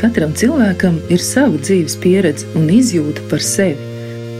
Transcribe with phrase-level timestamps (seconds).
[0.00, 3.76] Katram cilvēkam ir sava dzīves pieredze un izjūta par sevi.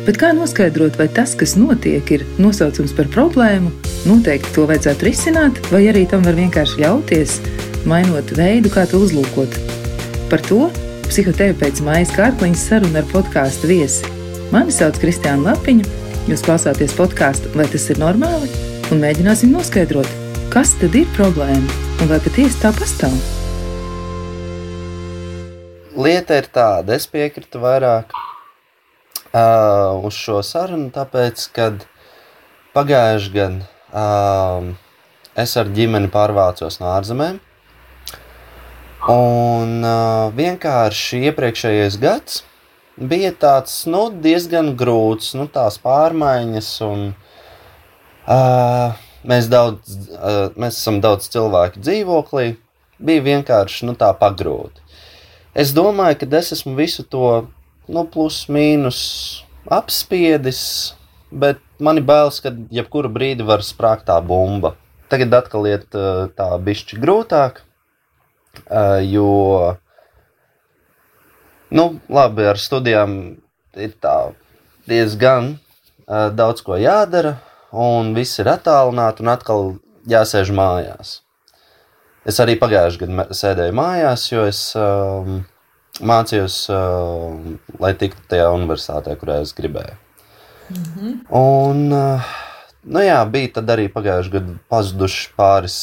[0.07, 3.69] Bet kā noskaidrot, vai tas, kas notiek, ir nosaucams par problēmu,
[4.09, 7.35] noteikti to vajadzētu risināt, vai arī tam var vienkārši ļauties,
[7.91, 9.59] mainot veidu, kā to uzlūkot?
[10.33, 10.71] Par to
[11.11, 14.09] psihoterapeits Maijas Kārkliņas saruna ar podkāstu viesi.
[14.55, 15.85] Mani sauc Kristiāna Lapiņa,
[16.31, 18.49] jūs klausāties podkāstu, vai tas ir normāli?
[18.95, 20.09] Un mēģināsim noskaidrot,
[20.55, 23.21] kas tad ir problēma un vai patiesi tā pastāv
[25.97, 31.87] lieta ir tāda, es piekrītu vairāk uh, uz šo sarunu, tāpēc, kad
[32.77, 34.71] pagājuši gadu uh,
[35.39, 37.41] es ar ģimeni pārvācos no ārzemēm.
[39.11, 42.43] Un uh, vienkārši iepriekšējais gads
[43.01, 46.69] bija tāds nu, diezgan grūts, nu, tās pārmaiņas.
[46.85, 47.07] Un,
[48.29, 52.53] uh, mēs, daudz, uh, mēs esam daudz cilvēku dzīvoklī.
[53.01, 54.85] Bija vienkārši nu, tā pagrūti.
[55.55, 57.49] Es domāju, ka es esmu visu to
[57.91, 59.01] nu, plus mīnus
[59.67, 60.61] apspiedis,
[61.31, 64.77] bet man ir bailes, ka jebkuru brīdi var sprāgt tā bumba.
[65.11, 67.65] Tagad atkal iet tā bišķi grūtāk,
[69.11, 69.31] jo,
[71.75, 73.17] nu, labi, ar studijām
[73.75, 74.15] ir tā
[74.87, 75.57] diezgan
[76.07, 77.41] daudz ko jādara,
[77.75, 79.67] un viss ir attālināti, un atkal
[80.11, 81.21] jāsēž mājās.
[82.29, 85.41] Es arī pagājušajā gadā sēdēju mājās, jo es um,
[86.05, 89.97] mācījos, uh, lai tiktu tajā universitātē, kurā es gribēju.
[90.71, 91.15] Mm -hmm.
[91.41, 92.21] Un, uh,
[92.85, 95.79] nu jā, bija arī pagājušajā gadā pazuduši pāris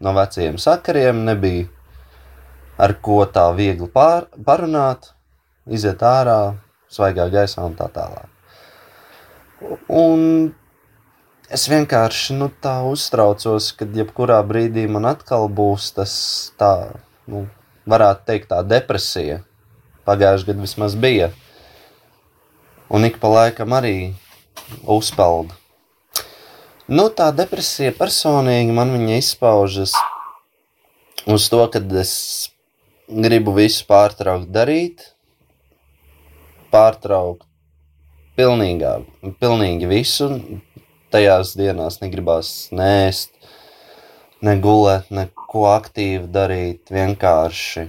[0.00, 1.24] no vecajiem sakariem.
[1.24, 1.66] Nebija
[2.78, 5.12] ar ko tā viegli pār, parunāt,
[5.66, 6.56] iziet ārā,
[6.88, 8.28] svaigā gaisā un tā tālāk.
[9.88, 10.52] Un
[11.50, 16.14] es vienkārši nu, tā uztraucos, ka jebkurā brīdī man atkal būs tas
[16.58, 16.96] tā,
[17.30, 17.46] nu,
[17.86, 19.42] varētu teikt, tā depresija.
[20.06, 21.30] Pagājušajā gadā vismaz bija.
[22.90, 24.14] Un ik pa laikam arī
[24.86, 25.50] uzpeld.
[26.86, 29.94] Nu, tā depresija personīgi man izpaužas
[31.26, 32.12] uz to, ka es
[33.10, 35.02] gribu visu pārtraukt darīt,
[36.70, 37.42] pārtraukt
[38.38, 39.00] pilnīgā,
[39.42, 40.30] pilnīgi visu,
[41.16, 43.32] tajās dienās negribās nēst,
[44.44, 47.86] negulēt, neko aktīvi darīt, vienkārši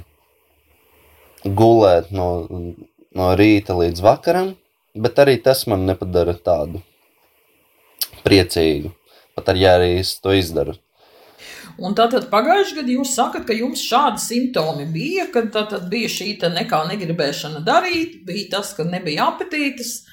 [1.58, 2.30] gulēt no,
[3.16, 4.54] no rīta līdz vakaram,
[4.96, 6.82] bet arī tas man nepadara tādu
[8.24, 8.94] priecīgu,
[9.36, 10.78] pat arī, ja arī es to izdaru.
[11.78, 15.54] Un tātad pagājušajā gadā jūs sakat, ka jums šādi simptomi bija, kad
[15.92, 20.07] bija šī nekā negribēšana darīt, bija tas, ka nebija apetītes,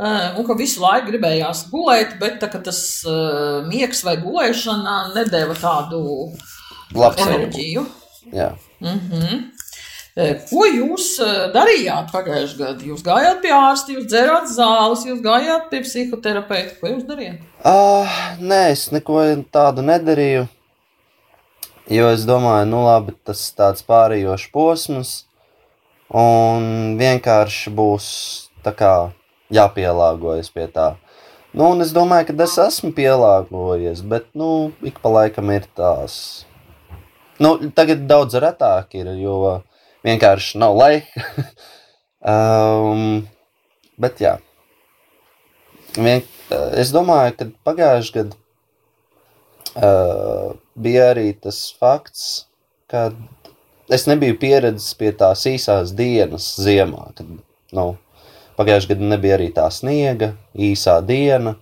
[0.00, 6.02] un ka visu laiku gribējās gulēt, bet tā, tas uh, miegs vai gulēšana nedēva tādu
[6.96, 7.84] Labs enerģiju.
[8.34, 8.52] Jā.
[8.80, 9.42] Mm -hmm.
[10.50, 11.20] Ko jūs
[11.54, 12.84] darījāt pagājušajā gadā?
[12.84, 16.74] Jūs gājāt pie ārsta, jūs dzērāt zāles, jūs gājāt pie psihoterapeita.
[16.80, 17.38] Ko jūs darījāt?
[17.64, 19.22] Uh, nē, es neko
[19.52, 20.48] tādu nedarīju.
[21.90, 25.14] Jo es domāju, nu labi, tas ir tāds pārējošs posms,
[26.10, 28.10] un vienkārši būs
[28.62, 28.92] tā kā
[29.54, 30.92] jāpielāgojas pie tā.
[31.52, 36.46] Nu, un es domāju, ka es esmu pielāgojies, bet nu, ik pa laikam ir tās.
[37.42, 39.58] Nu, tagad daudz retāk ir, jo
[40.06, 41.26] vienkārši nav laika.
[42.34, 43.24] um,
[44.00, 44.36] bet jā,
[45.98, 46.22] Vien,
[46.78, 48.36] es domāju, ka pagājušajā gadā
[49.74, 52.46] uh, bija arī tas fakts,
[52.90, 53.08] ka
[53.90, 57.32] es nebiju pieredzējis pie tās īsās dienas ziemā, kad
[57.74, 57.86] nu,
[58.60, 61.54] Pagājušajā gadā nebija arī tā sniega, īsā diena.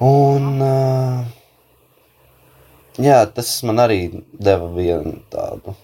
[0.00, 0.62] Un,
[2.96, 3.98] jā, tas man arī
[4.32, 5.76] deva vienu tādu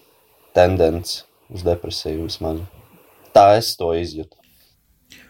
[0.56, 1.20] tendenci
[1.52, 2.62] uz depresiju vismaz.
[3.36, 4.40] Tā es to izjūtu.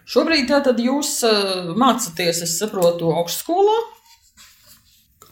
[0.06, 1.16] Šobrīd tātad jūs
[1.74, 3.76] mācāties, es saprotu, augstskolā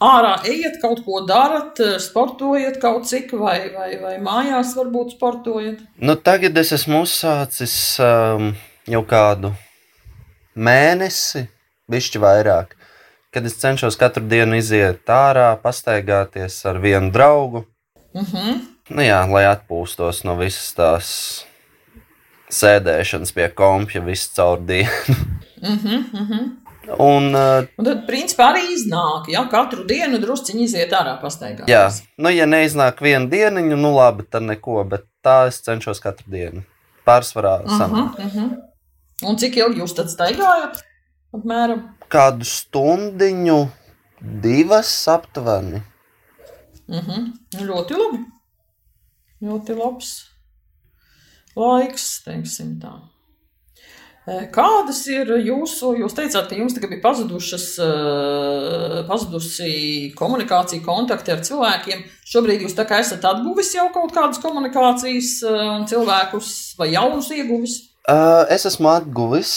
[0.03, 5.81] ārā ejiet, kaut ko darat, sportojat kaut cik, vai, vai, vai mājās varbūt sportojat?
[5.99, 8.53] Nu, tagad es esmu uzsācis um,
[8.89, 9.53] jau kādu
[10.59, 11.45] mēnesi,
[11.91, 12.75] bišķi vairāk.
[13.29, 17.65] Kad es cenšos katru dienu iziet ārā, pastaigāties ar vienu draugu.
[18.13, 18.37] Uh mhm.
[18.37, 18.61] -huh.
[18.89, 21.09] nu, jā, lai atpūstos no visas tās
[22.49, 24.89] sēdēšanas pie kompja visu caur dienu.
[25.61, 26.68] uh -huh, uh -huh.
[26.97, 31.67] Un, uh, un tad, principā, arī iznāk, ja katru dienu drusciņi iziet ārā pastaigāt.
[31.69, 36.31] Jā, nu, ja neiznāk vienu dienu, nu labi, tad neko, bet tā es cenšos katru
[36.33, 36.63] dienu.
[37.05, 38.19] Pārsvarā uh -huh, sanāk.
[38.19, 38.49] Uh -huh.
[39.29, 40.81] Un cik ilgi jūs tad staigājat?
[41.33, 41.81] Apmēram?
[42.09, 43.69] Kādu stundiņu,
[44.21, 45.81] divas aptuveni.
[46.87, 47.31] Uh -huh.
[47.55, 48.25] Ļoti labi.
[49.41, 50.29] Ļoti labs.
[51.55, 53.08] laiks, teiksim tā.
[54.53, 57.65] Kādas ir jūsu, jūs teicāt, ka jums tagad bija pazudušas,
[59.07, 59.71] pazudusi
[60.19, 62.03] komunikācija, kontakti ar cilvēkiem.
[62.29, 65.33] Šobrīd jūs tā kā esat atguvis jau kaut kādas komunikācijas
[65.89, 67.79] cilvēkus vai jaunus ieguvis?
[68.09, 69.53] Uh, es esmu atguvis,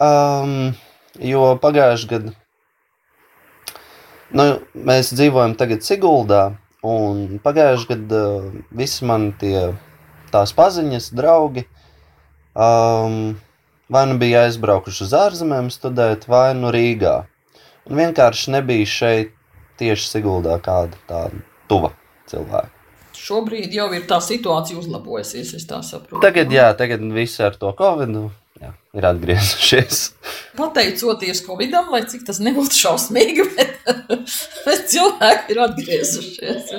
[0.00, 0.72] um,
[1.20, 2.36] jo pagājušajā gadā
[4.34, 6.42] nu, mēs dzīvojam tagad Siguldā,
[6.86, 9.56] un pagājušajā gadā uh, visi mani tie
[10.32, 11.66] tās paziņas, draugi.
[12.56, 13.36] Um,
[13.92, 17.16] vai nu bija aizbraukuši uz ārzemēm studēt, vai nu Rīgā.
[17.86, 19.34] Un vienkārši nebija šeit
[19.80, 21.92] tieši Siguldā kāda tāda tuva
[22.30, 22.72] cilvēka.
[23.16, 26.20] Šobrīd jau ir tā situācija uzlabojusies, es tā saprotu.
[26.22, 28.12] Tagad, jā, tagad visi ar to covid
[28.60, 30.02] jā, ir atgriezušies.
[30.58, 33.72] Pateicoties Covidam, lai cik tas nebūtu šausmīgi, bet,
[34.66, 36.64] bet cilvēki ir atgriezušies.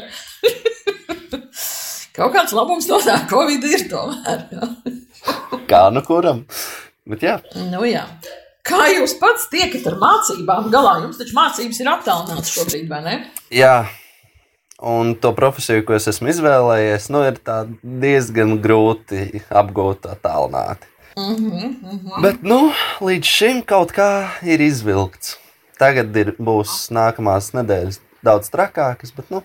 [2.17, 4.39] Kaut kāds labums no tā Covid ir tomēr.
[4.53, 4.65] Jā.
[5.69, 6.39] Kā nu kuram?
[7.07, 7.37] Bet, jā.
[7.71, 8.03] Nu, jā.
[8.67, 10.97] Kā jūs pats tiekat ar mācībām galā?
[11.05, 13.15] Jums taču mācības ir attālināts šobrīd, vai ne?
[13.53, 13.87] Jā.
[14.77, 17.39] Un to profesiju, ko es esmu izvēlējies, nu, ir
[18.03, 20.91] diezgan grūti apgūt attālināti.
[21.17, 22.21] Mm -hmm, mm -hmm.
[22.21, 22.71] Bet nu,
[23.01, 25.37] līdz šim kaut kā ir izvilkts.
[25.79, 29.41] Tagad ir, būs nākamās nedēļas daudz trakākas, bet nu,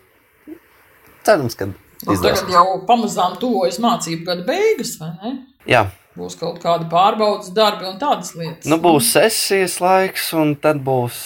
[1.25, 1.75] cerams, ka nu,
[2.23, 5.47] tagad jau pamazām tuvojas mācību gada beigas, vai ne?
[5.67, 5.87] Jā,
[6.19, 8.69] Būs kaut kādi pārbaudas darbi un tādas lietas.
[8.69, 11.23] Nu, būs sesijas laiks, un tad būs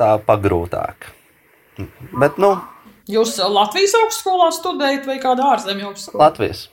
[0.00, 1.10] tā pagrūtāk.
[2.14, 2.54] Bet, nu,
[3.10, 6.22] Jūs Latvijas augstskolā studējat vai kādā ārzemju augstskolā?
[6.24, 6.68] Latvijas.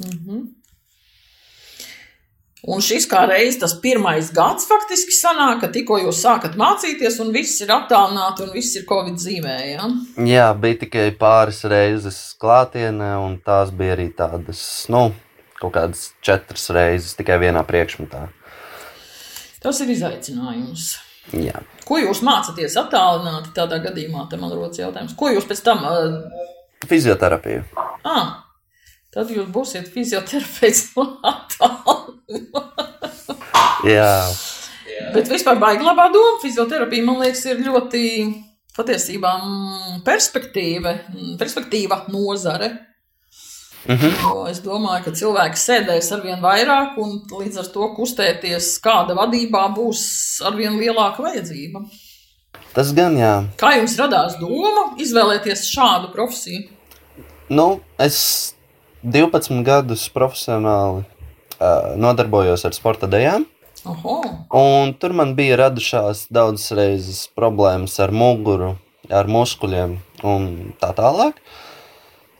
[0.00, 0.44] -hmm.
[2.64, 7.32] Un šis kā reizes tas pirmais gads faktiski sanāk, ka tikko jūs sākat mācīties, un
[7.34, 9.56] viss ir attālināti, un viss ir Covid zīmē.
[9.68, 9.88] Ja?
[10.24, 15.12] Jā, bija tikai pāris reizes klātienē, un tās bija arī tādas, nu,
[15.64, 18.28] kaut kādas četras reizes tikai vienā priekšmetā.
[19.64, 20.92] Tas ir izaicinājums.
[21.32, 21.62] Jā.
[21.88, 24.26] Ko jūs mācāties attālināti tādā gadījumā?
[24.28, 25.16] Te man rodas jautājums.
[25.16, 25.84] Ko jūs pēc tam?
[25.88, 26.88] Uh...
[26.88, 27.64] Fizioterapiju.
[28.04, 28.44] Ah,
[29.14, 32.90] tad jūs būsiet fizioterapeits no attālināta.
[33.88, 34.12] Jā.
[35.14, 36.40] Bet vispār baigi labā doma.
[36.42, 38.04] Fizioterapija, man liekas, ir ļoti
[38.76, 39.32] patiesībā
[40.04, 40.96] perspektīva,
[41.40, 42.70] perspektīva nozare.
[43.88, 44.50] Mm -hmm.
[44.50, 49.74] Es domāju, ka cilvēki sēdēs ar vien vairāk, un līdz ar to kustēties kāda vadībā
[49.76, 50.00] būs
[50.46, 51.84] ar vien lielāka vajadzība.
[52.74, 53.44] Tas gan jā.
[53.56, 56.68] Kā jums radās doma izvēlēties šādu profesiju?
[57.48, 58.54] Nu, es
[59.02, 63.08] 12 gadus profesionāli uh, nodarbojos ar sporta.
[64.54, 68.78] Un tur man bija radušās daudzas reizes problēmas ar muguru,
[69.12, 70.48] ar muskuļiem un
[70.80, 71.36] tā tālāk.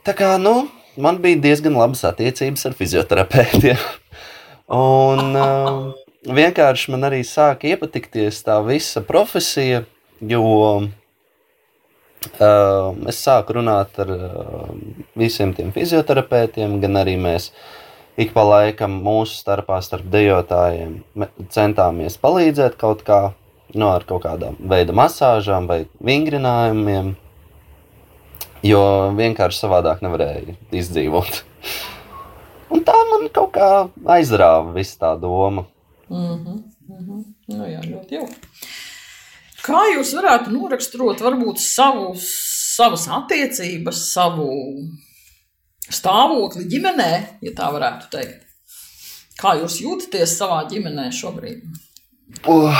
[0.04, 3.78] Tā kā, nu, man bija diezgan labas attiecības ar fizioterapeitiem.
[4.74, 5.92] Un uh,
[6.24, 9.82] vienkārši man arī sāka iepatikties tā visa profesija,
[10.24, 10.44] jo
[10.80, 10.86] uh,
[13.10, 14.68] es sāku runāt ar uh,
[15.18, 17.50] visiem tiem fizioterapeitiem, gan arī mēs
[18.16, 21.02] ik pa laikam mūsu starpā, starp dejotājiem,
[21.52, 23.20] centāmies palīdzēt kaut kā,
[23.74, 27.14] no nu, ar kaut kādām veida masāžām vai vingrinājumiem
[28.64, 28.82] jo
[29.18, 31.42] vienkārši savādāk nevarēja izdzīvot.
[32.74, 33.70] Un tā man kaut kā
[34.16, 35.66] aizrāva viss tā doma.
[36.08, 37.24] Mm -hmm, mm -hmm.
[37.48, 38.34] Nu, jā, ļoti jauki.
[39.64, 42.14] Kā jūs varētu noraksturot varbūt savu,
[42.76, 44.48] savas attiecības, savu
[45.88, 48.40] stāvokli ģimenē, ja tā varētu teikt?
[49.40, 51.62] Kā jūs jūtaties savā ģimenē šobrīd?
[52.46, 52.76] Uh.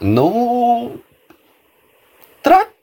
[0.00, 0.28] Nu,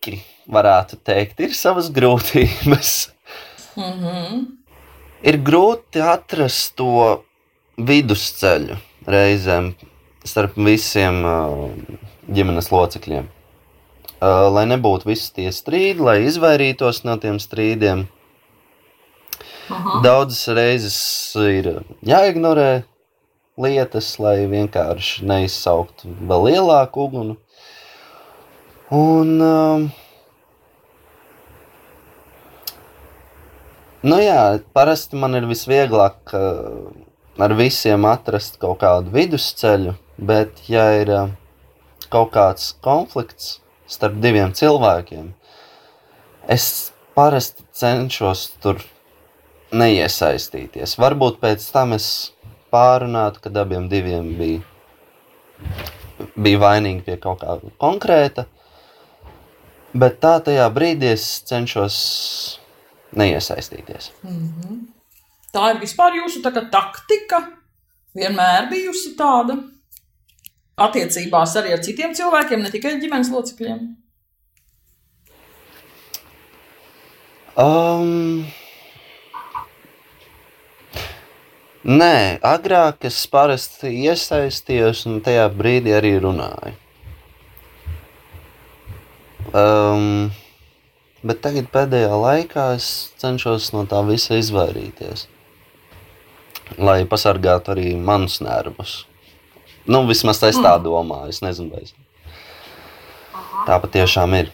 [0.10, 3.12] traki, varētu teikt, ir savas grūtības.
[3.76, 4.46] Mm -hmm.
[5.24, 7.24] Ir grūti atrast to
[7.78, 9.76] vidusceļu reizēm
[10.26, 11.70] starp visiem uh,
[12.28, 13.28] ģimenes locekļiem.
[14.22, 18.08] Uh, lai nebūtu visi tie strīdi, lai izvairītos no tiem strīdiem.
[19.70, 20.02] Aha.
[20.04, 22.84] Daudzas reizes ir jāignorē
[23.58, 27.38] lietas, lai vienkārši neizsauktu vēl lielāku uguni.
[28.90, 29.84] Un, um,
[34.02, 34.42] nu jā,
[34.74, 36.90] parasti man ir visvieglāk uh,
[37.38, 41.30] ar visiem atrast kaut kādu vidusceļu, bet ja ir uh,
[42.10, 45.32] kaut kāds konflikts starp diviem cilvēkiem,
[46.50, 48.82] es parasti cenšos tur
[49.70, 50.98] neiesaistīties.
[50.98, 52.32] Varbūt pēc tam es
[52.74, 54.64] pārunātu, kad abiem diviem bija,
[56.34, 58.50] bija vainīgi pie kaut kā konkrēta.
[59.94, 61.96] Bet tā tajā brīdī es cenšos
[63.18, 64.12] neiesaistīties.
[65.50, 67.42] Tā ir vispār jūsu tā taktika.
[68.18, 69.58] Vienmēr bijusi tāda
[70.80, 73.82] attiecībās arī ar citiem cilvēkiem, ne tikai ģimenes locekļiem.
[77.60, 78.46] Um,
[81.84, 86.78] nē, agrāk es parasti iesaistījos un tajā brīdī arī runāju.
[89.50, 90.30] Um,
[91.26, 92.90] bet tagad pēdējā laikā es
[93.22, 95.28] cenšos no tā visa izvairīties.
[96.78, 99.04] Lai pasargātu arī manus nervus.
[99.90, 101.32] Nu, vismaz es tā domāju.
[101.34, 101.96] Es nezinu, vai es...
[103.66, 104.52] tā patiešām ir.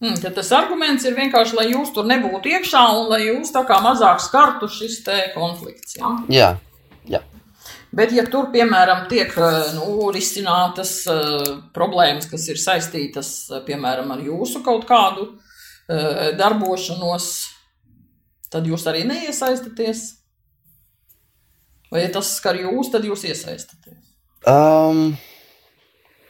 [0.00, 3.60] Hmm, tad tas arguments ir vienkārši, lai jūs tur nebūtu iekšā un lai jūs tā
[3.68, 5.02] kā mazāk skartu šis
[5.34, 5.98] konflikts.
[6.00, 6.12] Ja?
[6.32, 6.48] Jā.
[7.90, 14.12] Bet, ja tur, piemēram, tiek eh, nu, risinātas uh, problēmas, kas ir saistītas, eh, piemēram,
[14.14, 15.32] ar jūsu kaut kādu
[16.38, 17.24] darbošanos,
[18.46, 20.04] tad jūs arī neiesaistaties.
[21.90, 23.98] Vai ja tas skar jūs, tad jūs iesaistaties.
[24.46, 25.16] Um,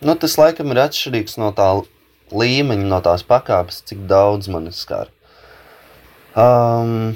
[0.00, 1.68] nu, tas laikam ir atšķirīgs no tā
[2.32, 5.12] līmeņa, no tās pakāpes, cik daudz man skar.
[6.32, 7.12] Um,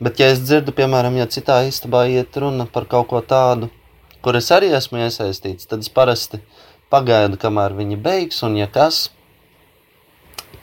[0.00, 3.70] bet, ja es dzirdu, piemēram, ja citā istabā iet runa par kaut ko tādu,
[4.22, 6.40] kur es arī esmu iesaistīts, tad es parasti
[6.90, 9.10] pagaidu, kamēr viņi beigs, un ja kas,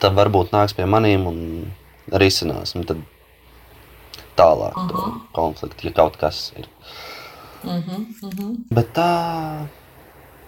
[0.02, 1.38] tad varbūt nāks pie maniem un
[2.10, 3.02] risināsim tad
[4.36, 4.88] tālāk uh -huh.
[4.88, 6.66] to konfliktu, ja kaut kas ir.
[7.64, 8.56] Uh -huh, uh -huh.
[8.70, 9.66] Bet tā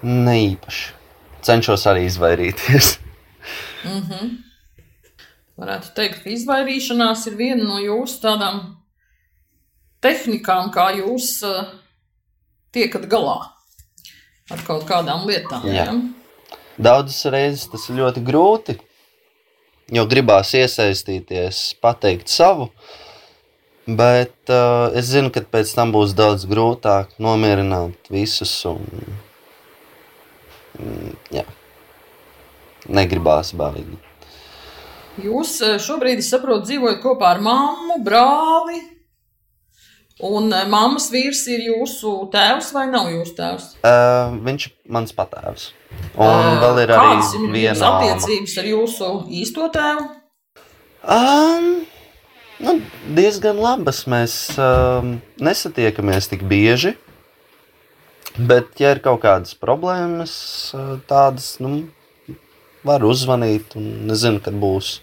[0.02, 0.92] neīpaši.
[1.42, 2.98] Cenšos arī izvairīties.
[3.84, 4.30] Mm -hmm.
[5.60, 8.60] Varētu teikt, ka izvairīšanās ir viena no jūsu tādām
[10.02, 11.68] tehnikām, kā jūs uh,
[12.74, 13.38] tiekat galā
[14.52, 15.64] ar kaut kādām lietām.
[15.70, 15.86] Jā.
[15.86, 16.58] Ja?
[16.74, 18.76] Daudzas reizes tas ir ļoti grūti,
[19.94, 22.72] jo gribās iesaistīties, pateikt savu.
[23.86, 28.56] Bet uh, es zinu, ka pēc tam būs daudz grūtāk nomierināt visus.
[28.66, 28.80] Un,
[30.80, 31.44] mm, jā
[32.88, 33.98] negribās baigi.
[35.22, 38.80] Jūs eh, šobrīd, saprotu, dzīvojat kopā ar mammu, brāli.
[40.24, 43.68] Un eh, mammas vīrs ir jūsu tēvs vai nav jūsu tēvs?
[43.86, 45.68] Uh, viņš ir mans patēvs.
[46.18, 50.08] Un uh, vēl ir arī viena attiecības ar jūsu īsto tēvu?
[51.14, 51.70] Um,
[52.64, 52.78] nu,
[53.14, 54.04] diezgan labas.
[54.10, 56.96] Mēs um, nesatiekamies tik bieži.
[58.34, 60.32] Bet, ja ir kaut kādas problēmas,
[61.06, 61.84] tādas, nu,
[62.84, 64.98] var uzzvanīt, un nezinu, kad būs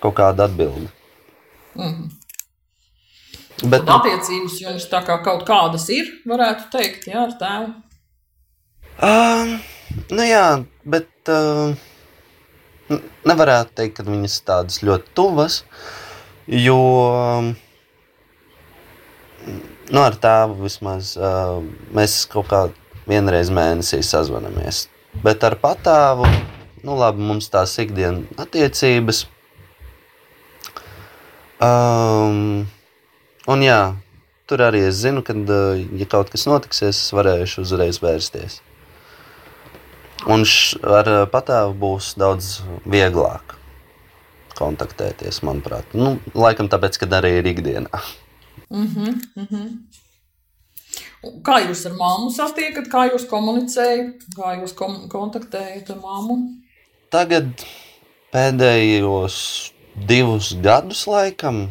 [0.00, 0.88] kaut kāda atbilde.
[1.76, 2.08] Mm.
[3.60, 7.72] Bet Tad attiecības jums tā kā kaut kādas ir, varētu teikt, jā, ar tēvu.
[9.00, 9.56] Uh,
[10.12, 10.44] nu jā,
[10.88, 11.74] bet uh,
[13.28, 15.60] nevarētu teikt, ka viņas tādas ļoti tuvas,
[16.48, 16.80] jo
[19.90, 21.60] nu, ar tēvu vismaz uh,
[21.96, 22.64] mēs kaut kā
[23.10, 24.86] vienreiz mēnesī sazvanamies.
[25.18, 26.28] Bet ar patēvu,
[26.86, 29.24] nu labi, mums tās ikdienas attiecības.
[31.60, 32.64] Um,
[33.50, 33.80] un jā,
[34.48, 38.60] tur arī es zinu, ka, uh, ja kaut kas notiksies, es varēšu uzreiz vērsties.
[40.30, 43.56] Un š, ar uh, patēvu būs daudz vieglāk
[44.56, 45.92] kontaktēties, manuprāt.
[45.96, 48.00] Nu, laikam tāpēc, ka arī ir ikdienā.
[48.70, 49.68] Mm -hmm, mm -hmm.
[51.20, 56.36] Kā jūs ar māmu satiekat, kā jūs komunicējat, kā jūs kom kontaktējat ar māmu?
[57.12, 57.66] Tagad
[58.32, 59.36] pēdējos
[60.08, 61.66] divus gadus, laikam,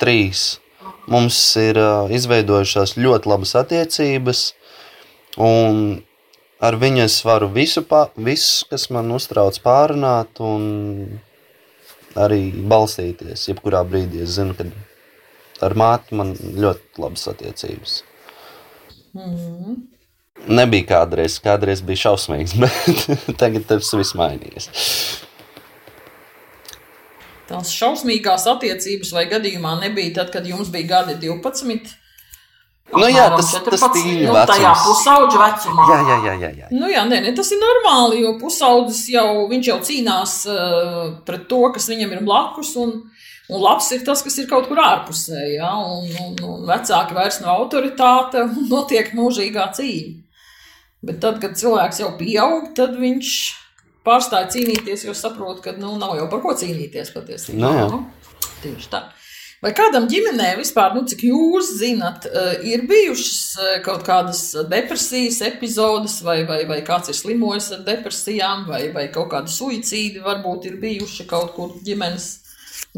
[0.00, 0.54] trīs,
[1.10, 4.42] mums ir uh, izveidojušās ļoti labas attiecības.
[5.42, 6.00] Un
[6.64, 10.64] ar viņu es varu visu, pā, visu kas man uztrauc, pārunāt un
[12.16, 13.50] arī balstīties.
[13.50, 14.64] Jebkurā brīdī es zinu, ka
[15.68, 18.00] ar māti man ļoti labas attiecības.
[19.14, 19.76] Mm.
[20.50, 24.68] Nebija kādreiz, kādreiz bija šausmīgs, bet tagad tas viss mainījies.
[27.48, 31.92] Tās šausmīgās attiecības vai gadījumā nebija tad, kad jums bija gadi 12.
[32.92, 35.86] Nu, jā, tas, 14, tas ir nu, tajā pusauģa vecumā.
[35.88, 36.34] Jā, jā, jā.
[36.42, 36.68] jā, jā.
[36.70, 41.62] Nu, jā nē, nē, tas ir normāli, jo pusaudzis jau, jau cīnās uh, pret to,
[41.74, 42.76] kas viņam ir blakus.
[42.80, 43.00] Un,
[43.52, 45.74] Un labs ir tas, kas ir kaut kur ārpusē, ja?
[45.76, 50.14] un, un, un vecāki vairs nav autoritāte un notiek mūžīgā cīņa.
[51.04, 53.34] Bet tad, kad cilvēks jau pieaug, tad viņš
[54.04, 57.60] pārstāja cīnīties, jo saprot, ka nu, nav jau par ko cīnīties patiesībā.
[57.60, 59.04] No, nu, nu, tieši tā.
[59.64, 65.38] Vai kādam ģimenē vispār, nu, cik jūs zinat, eh, ir bijušas eh, kaut kādas depresijas
[65.46, 70.68] epizodes, vai, vai, vai kāds ir slimojis ar depresijām, vai, vai kaut kāda suicīdi varbūt
[70.68, 72.26] ir bijuši kaut kur ģimenes,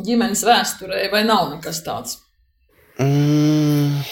[0.09, 2.19] ģimenes vēsturē, vai nav nekas tāds?
[2.99, 4.03] Mm.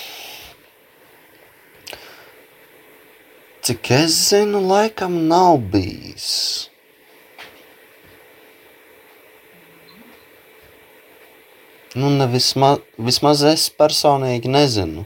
[3.67, 6.71] Cik es zinu, laikam nav bijis.
[11.95, 15.05] Nu, vismaz, vismaz es personīgi nezinu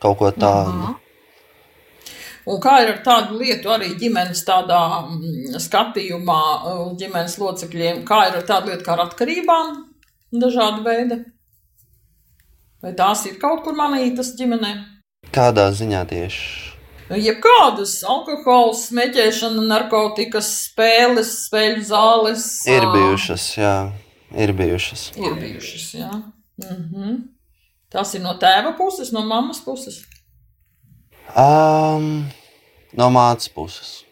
[0.00, 0.74] kaut ko tādu.
[0.76, 0.96] Aha.
[2.50, 8.24] Un kā ir ar tādu lietu arī ģimenes tādā mm, skatījumā, uh, ģimenes locekļiem, kā
[8.30, 9.76] ir ar tādu lietu kā ar atkarībām
[10.40, 11.20] dažāda veida?
[12.80, 14.72] Vai tās ir kaut kur manītas ģimenē?
[15.36, 16.44] Kādā ziņā tieši?
[17.10, 22.44] Jebkādas alkohols, smēķēšana, narkotikas, spēles, spēļu zāles.
[22.70, 23.74] Ir bijušas, jā,
[24.36, 25.10] ir bijušas.
[25.16, 26.10] Ir bijušas, jā.
[26.60, 27.16] Mhm.
[27.90, 30.04] Tas ir no tēva puses, no mammas puses.
[31.34, 32.28] Um,
[32.94, 34.04] no mātes puses.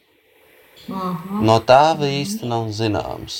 [0.89, 1.43] Aha.
[1.45, 3.39] No tēva īsti nav zināms.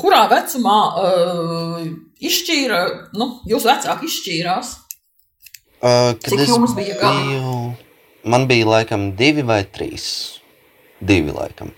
[0.00, 1.80] Kurā vecumā uh,
[2.24, 2.78] izšķīra,
[3.20, 4.70] nu, jūsu vecāki izšķīrās?
[5.84, 7.34] Uh, kad Cik jums bija gadi?
[8.24, 10.40] man bija laikam divi vai trīs.
[11.00, 11.72] Divi laikam.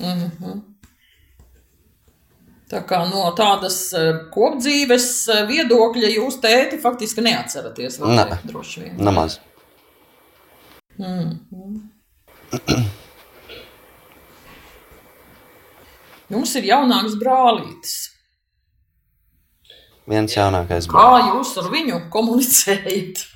[0.00, 0.60] Mhm.
[2.72, 7.98] Tā kā no tādas uh, kopdzīves uh, viedokļa jūs tēti faktiski neatceraties.
[8.00, 8.24] Nē.
[8.30, 8.38] ne?
[8.48, 8.94] droši vien.
[8.96, 9.36] Nemaz.
[16.32, 17.96] Jums ir jaunāks brālītis.
[20.08, 21.28] Viens jaunākais Kā brālis.
[21.28, 23.26] jūs ar viņu komunicējat?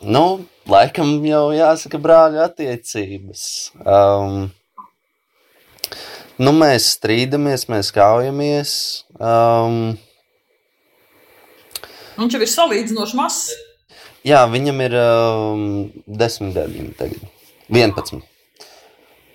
[0.00, 3.42] Nu, laikam jau jāsaka brāļu attiecības.
[3.84, 4.46] Um,
[6.40, 8.72] nu, mēs strīdamies, mēs kaujamies.
[9.20, 9.98] Um,
[12.20, 13.50] Viņš jau ir salīdzinoši mazs.
[14.28, 15.66] jā, viņam ir um,
[16.06, 17.20] desmit gadi tagad.
[17.70, 18.20] 11.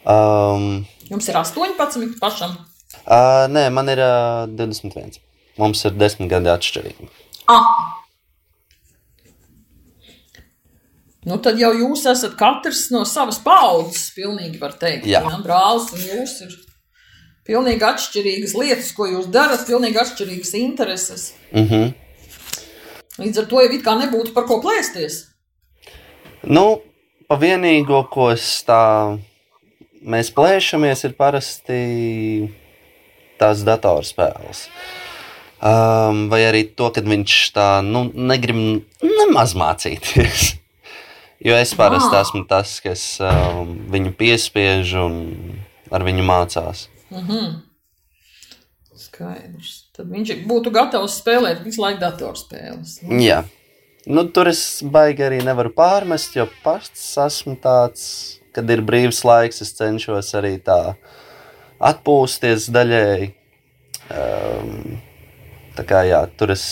[0.05, 2.58] Um, Jums ir 18 pašam.
[3.06, 5.21] uh, nē, man ir uh, 21.
[5.62, 7.10] Mums ir desmit gadi atšķirīgi.
[7.49, 8.01] Ah.
[11.25, 15.07] Nu, tad jau jūs esat katrs no savas paudzes, pilnīgi var teikt.
[15.09, 15.23] Jā.
[15.25, 15.39] Ja?
[15.41, 16.55] Brālis un jūs ir
[17.45, 21.31] pilnīgi atšķirīgas lietas, ko jūs darat, pilnīgi atšķirīgas intereses.
[21.51, 21.93] Uh -huh.
[23.17, 25.23] Līdz ar to jau it kā nebūtu par ko plēsties.
[26.43, 26.81] Nu,
[27.27, 29.17] pa vienīgo, ko es tā
[30.01, 31.79] mēs plēšamies, ir parasti
[33.39, 34.67] tās datorspēles.
[35.65, 40.64] Um, vai arī to, ka viņš tā nu, negrib nemaz mācīties.
[41.45, 42.23] Jo es parasti Ah.
[42.25, 45.19] esmu tas, kas um, viņu piespiež un
[45.93, 46.88] ar viņu mācās.
[48.95, 49.73] Skaidrs.
[49.95, 52.97] Tad viņš būtu gatavs spēlēt visu laiku datorspēles.
[53.21, 53.43] Jā.
[54.05, 58.03] Nu, tur es baigi arī nevaru pārmest, jo pats esmu tāds,
[58.53, 60.95] kad ir brīvs laiks, es cenšos arī tā
[61.81, 63.31] atpūsties daļēji.
[64.13, 64.99] Um,
[65.75, 66.65] tā kā jā, tur es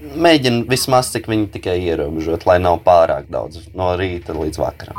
[0.00, 4.98] mēģinu vismaz cik viņi tikai ierobežot, lai nav pārāk daudz no rīta līdz vakaram.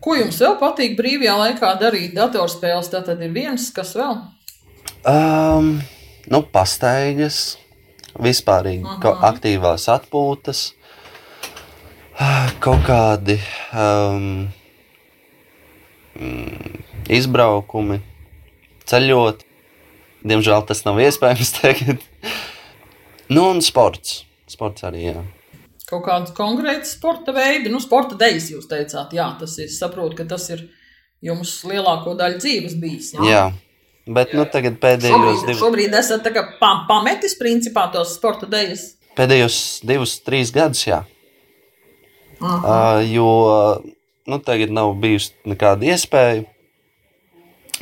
[0.00, 2.14] Ko jums vēl patīk brīvajā laikā darīt?
[2.16, 4.16] Datorspēles tā tad ir viens, kas vēl?
[5.08, 5.74] Um,
[6.32, 7.58] nu, pastaigas,
[8.18, 9.24] vispārīgi uh -huh.
[9.28, 10.72] aktīvās atpūtas,
[12.64, 13.38] kaut kādi
[13.72, 14.48] um,
[17.08, 18.00] izbraukumi,
[18.88, 19.44] ceļot.
[20.28, 22.02] Diemžēl tas nav iespējams tagad.
[23.28, 24.22] Nu, un sports.
[24.48, 25.22] Sports arī, jā.
[25.88, 30.26] Kaut kāds konkrēts sporta veidi, nu, sporta dejas jūs teicāt, jā, tas ir, saprotu, ka
[30.28, 30.66] tas ir
[31.24, 33.14] jums lielāko daļu dzīves bijis.
[33.16, 33.24] Jā.
[33.28, 33.44] jā.
[34.08, 38.48] Bet nu, tagad pēdējos Šobrīd, divus, šobrīd esat tā kā pa, pametis principā tos sporta
[38.48, 38.94] dejas.
[39.18, 41.02] pēdējos divus, trīs gadus, jā.
[42.38, 42.56] Aha.
[42.56, 43.28] Uh, jo
[44.28, 46.46] nu, tagad nav bijusi nekāda iespēja.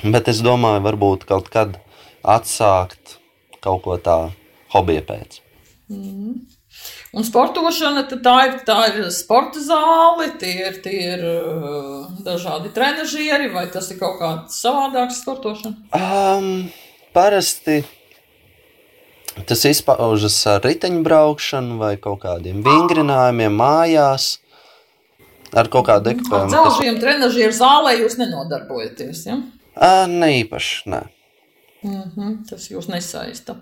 [0.02, 1.78] Bet es domāju, varbūt kaut kad
[2.26, 3.16] atsākt
[3.64, 4.34] kaut ko tādu
[4.74, 5.40] hobija pēc.
[7.16, 13.48] Un sportošana, tā ir, tā ir sporta zāle, tie ir, tie ir uh, dažādi trenižieri,
[13.54, 15.86] vai tas ir kaut kāds savādāks sportošana?
[15.96, 16.66] Um,
[17.16, 17.84] parasti
[19.48, 24.36] tas izpaužas ar riteņbraukšanu vai kaut kādiem vingrinājumiem mājās.
[25.56, 26.50] Ar kaut kādu Ar ekipējumu.
[26.50, 29.38] Tas dzelžiem trenižieru zālē jūs nenodarbojaties, ja?
[29.78, 30.80] uh, ne īpaši.
[30.92, 31.04] Ne.
[31.86, 33.60] Mhm, tas jūs nesaista.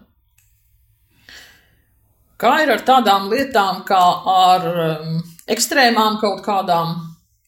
[2.40, 5.18] Kā ir ar tādām lietām, kā ar um,
[5.51, 6.97] ekstrēmām kaut kādām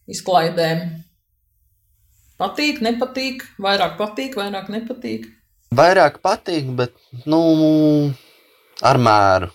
[0.07, 0.85] izklaidēm?
[2.39, 5.27] Patīk, nepatīk, vairāk patīk, vairāk nepatīk.
[5.75, 6.95] Vairāk patīk, bet
[7.27, 7.41] nu,
[8.85, 9.51] ar mēru.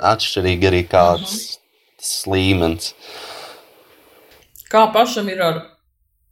[0.00, 1.34] Atšķirīgi arī kāds
[1.98, 2.94] tas līmenis.
[4.70, 5.60] Kā pašam ir ar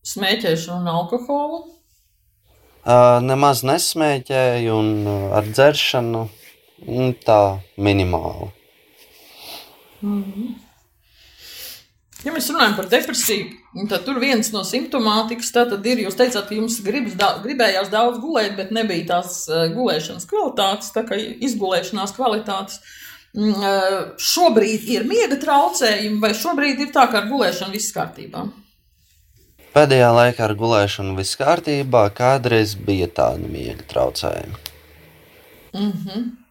[0.07, 1.61] smēķēšanu un alkoholu?
[2.89, 6.29] Uh, nemaz nesmēķēju, un uh, ar dzeršanu
[6.87, 7.43] mm, tā
[7.77, 8.53] minimāli.
[12.27, 13.51] Ja mēs runājam par depresiju,
[13.91, 15.53] tad tur viens no simptomātikas
[15.87, 20.27] ir, jūs teicāt, ka jums gribas, da, gribējās daudz gulēt, bet nebija tās uh, gulēšanas
[20.27, 22.81] kvalitātes, tā kā izgulēšanās kvalitātes.
[23.39, 28.49] Mm, uh, šobrīd ir miega traucējumi, vai šobrīd ir tā, ka ar gulēšanu viss kārtībā?
[29.77, 34.59] Pēdējā laikā ar gulēšanu viss kārtībā, kādreiz bija tādi miega traucējumi.
[35.77, 35.89] Mhm.
[36.09, 36.48] Mhm.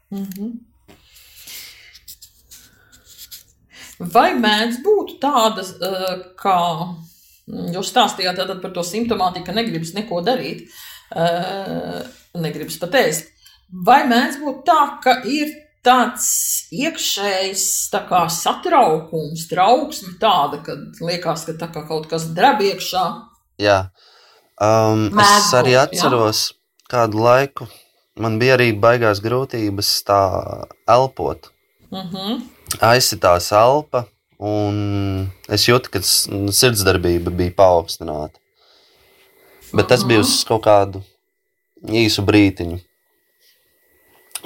[3.98, 6.58] Vai mēdz būt tādas, uh, kā
[7.50, 10.68] mm, jūs stāstījāt par to simptomātiku, ka negribas neko darīt,
[11.18, 12.04] uh,
[12.38, 13.32] negribas pat ēst?
[13.88, 15.50] Vai mēdz būt tā, ka ir
[15.88, 16.28] tāds
[16.76, 23.06] iekšējs tā kā satraukums, trauksme tāda, ka liekas, ka tā kā kaut kas drab iekšā?
[23.64, 23.80] Jā,
[24.62, 25.90] um, Mēdz es arī būt, jā.
[25.90, 26.46] atceros
[26.92, 27.70] kādu laiku.
[28.18, 30.22] Man bija arī baigās grūtības tā
[30.90, 31.52] elpot.
[31.94, 32.42] Mhm.
[32.84, 34.04] Aizsitās elpa,
[34.44, 38.42] un es jūtu, ka sirdsdarbība bija paaugstināta.
[39.74, 41.04] Bet tas bija uz kaut kādu
[41.88, 42.82] īsu brītiņu.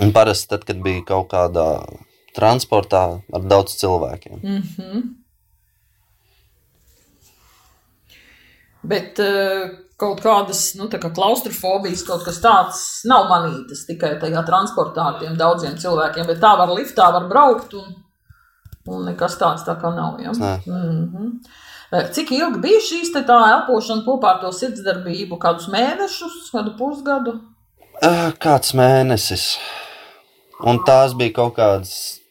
[0.02, 1.68] Un parasti tad, kad bija kaut kādā
[2.36, 3.04] transportā
[3.34, 4.40] ar daudz cilvēkiem.
[4.42, 5.02] Mhm.
[8.92, 9.70] Bet uh,
[10.02, 15.36] kaut kādas nu, kā klaustrofobijas, kaut kas tāds nav manītas tikai tajā transportā ar tiem
[15.40, 16.28] daudziem cilvēkiem.
[16.30, 17.94] Bet tā var liftā, var braukt, un,
[18.90, 20.18] un nekas tāds tā kā nav.
[20.24, 20.34] Ja?
[20.34, 21.36] Mhm.
[21.92, 25.36] Eh, Cik ilgi bija šīs tā elpošana kopā ar to sirdsdarbību?
[25.42, 27.36] Kādus mēnešus, kādu pusgadu?
[28.02, 29.58] Ā, Kāds mēnesis.
[30.64, 32.22] Un tās bija kaut kādas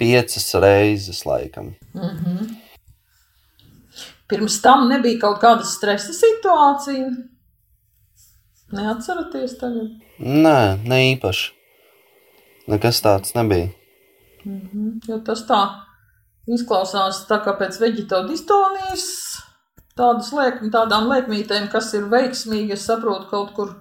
[0.00, 1.76] piecas reizes, laikam.
[4.28, 7.08] Pirms tam nebija kaut kāda stresa situācija.
[8.76, 9.94] Neatceraties tagad?
[10.20, 11.52] Nē, ne īpaši.
[12.68, 13.70] Nekas tāds nebija.
[15.08, 15.62] Jo tas tā
[16.48, 19.06] izklausās tā kā pēc veģetodistonijas,
[19.96, 23.76] tādas liek, tādām liekmītēm, kas ir veiksmīgi, es saprotu, kaut kur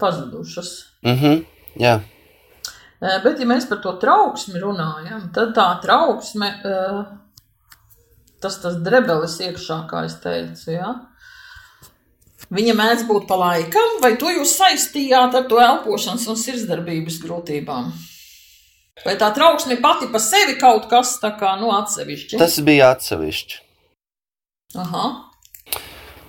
[0.00, 0.74] pazudušas.
[1.08, 1.44] Mhm,
[1.80, 1.96] jā,
[3.02, 6.98] Eh, Bet, ja mēs par to trauksmi runājam, tad tā trauksme, eh,
[8.42, 10.92] tas tas drebelis iekšā, kā es teicu, ja?
[12.52, 17.92] viņa mēdz būt pa laikam, vai to jūs saistījāt ar to elpošanas un sirdsdarbības grūtībām?
[19.02, 22.38] Vai tā trauksme pati pa sevi kaut kas tā kā nu atsevišķi?
[22.38, 23.60] tas bija atsevišķi.
[24.82, 25.06] Aha.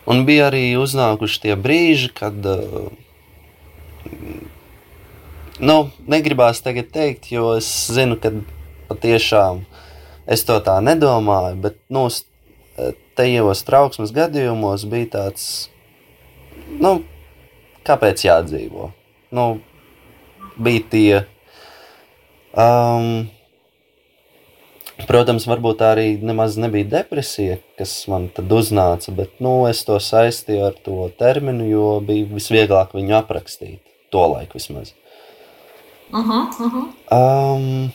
[0.09, 2.35] Un bija arī uznākuši tie brīži, kad.
[2.43, 2.91] Uh,
[5.63, 5.77] nu,
[6.11, 8.33] negribās tagad teikt, jo es zinu, ka
[8.89, 9.63] patiešām
[10.27, 12.25] es to tā nedomāju, bet nu, s-
[13.17, 15.69] tajos trauksmes gadījumos bija tāds,
[16.79, 17.03] nu,
[17.85, 18.91] kāpēc jādzīvo?
[19.33, 19.47] Nu,
[20.57, 21.21] bija tie.
[22.53, 23.29] Um,
[25.09, 29.97] Protams, varbūt tā arī nemaz nebija depresija, kas man tad uznāca, bet nu, es to
[29.99, 33.81] saistīju ar to terminu, jo bija visvieglāk viņu aprakstīt.
[34.13, 34.93] To laiku vismaz.
[36.13, 36.83] Aha, aha.
[37.17, 37.89] Um,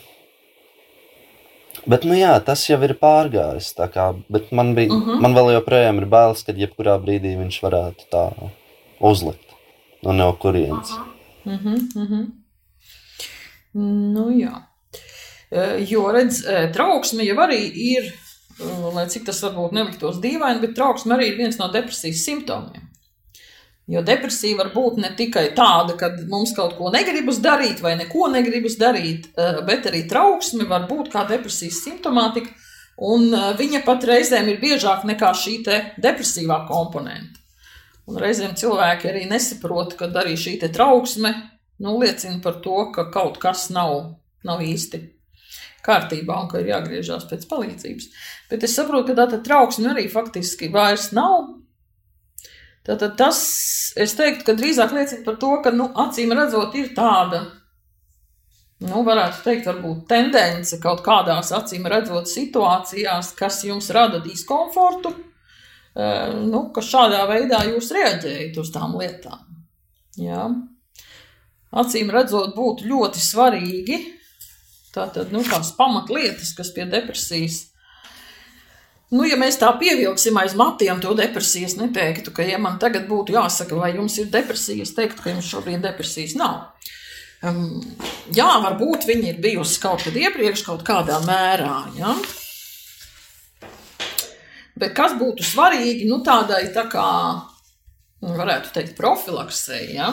[1.88, 3.72] bet, nu jā, tas jau ir pārgājis.
[3.94, 5.10] Kā, bet man, bija, uh Mhm.
[5.10, 5.20] -huh.
[5.20, 8.24] man vēl joprojām ir bailes, ka jebkurā brīdī viņš varētu tā
[9.00, 9.44] uzlikt.
[10.02, 10.90] No no kurienes.
[11.44, 12.24] Mhm, mhm.
[13.74, 14.62] Nu, jā.
[15.50, 18.12] E, Jo, redz, e, trauksme jau arī ir,
[18.60, 22.87] e, lai cik tas varbūt neliktos dīvaini, bet trauksme arī ir viens no depresijas simptomiem.
[23.88, 28.28] Jo depresija var būt ne tikai tāda, ka mums kaut ko negribas darīt, vai neko
[28.34, 32.52] negribas darīt, e, bet arī trauksme var būt kā depresijas simptomātika,
[33.08, 35.56] un e, viņa pat reizēm ir biežāka nekā šī
[36.04, 37.40] depresīvā komponente.
[38.08, 41.32] Un reizēm cilvēki arī nesaprot, ka arī šī trauksme
[41.78, 45.00] nu, liecina par to, ka kaut kas nav, nav īsti
[45.84, 48.08] kārtībā un ka ir jāgriežās pēc palīdzības.
[48.50, 51.54] Bet es saprotu, ka tā trauksme arī faktiski vairs nav.
[52.88, 53.38] Tātad tas,
[54.00, 57.42] es teiktu, ka drīzāk liecina par to, ka, nu, acīm redzot, ir tāda,
[58.86, 66.32] nu, varētu teikt, varbūt tendence kaut kādās acīm redzot situācijās, kas jums rada diskomfortu, eh,
[66.48, 69.44] nu, ka šādā veidā jūs reaģējat uz tām lietām.
[70.16, 70.48] Jā.
[71.68, 73.98] Acīm redzot, būtu ļoti svarīgi
[74.98, 77.67] Tātad nu, tās pamatlietas, kas pie depresijas
[79.08, 83.06] Nu, ja mēs tā pievilksim aiz matiem to depresiju, es neteiktu, ka, ja man tagad
[83.08, 86.74] būtu jāsaka, vai jums ir depresija, es teiktu, ka jums šobrīd depresijas nav.
[87.38, 87.78] Um,
[88.34, 91.76] jā, varbūt viņa ir bijusi kaut kad iepriekš, kaut kādā mērā.
[91.96, 92.12] Ja?
[94.78, 97.06] Bet kas būtu svarīgi nu, tādai tā kā,
[98.20, 99.94] varētu teikt, profilaksei?
[99.96, 100.12] Ja?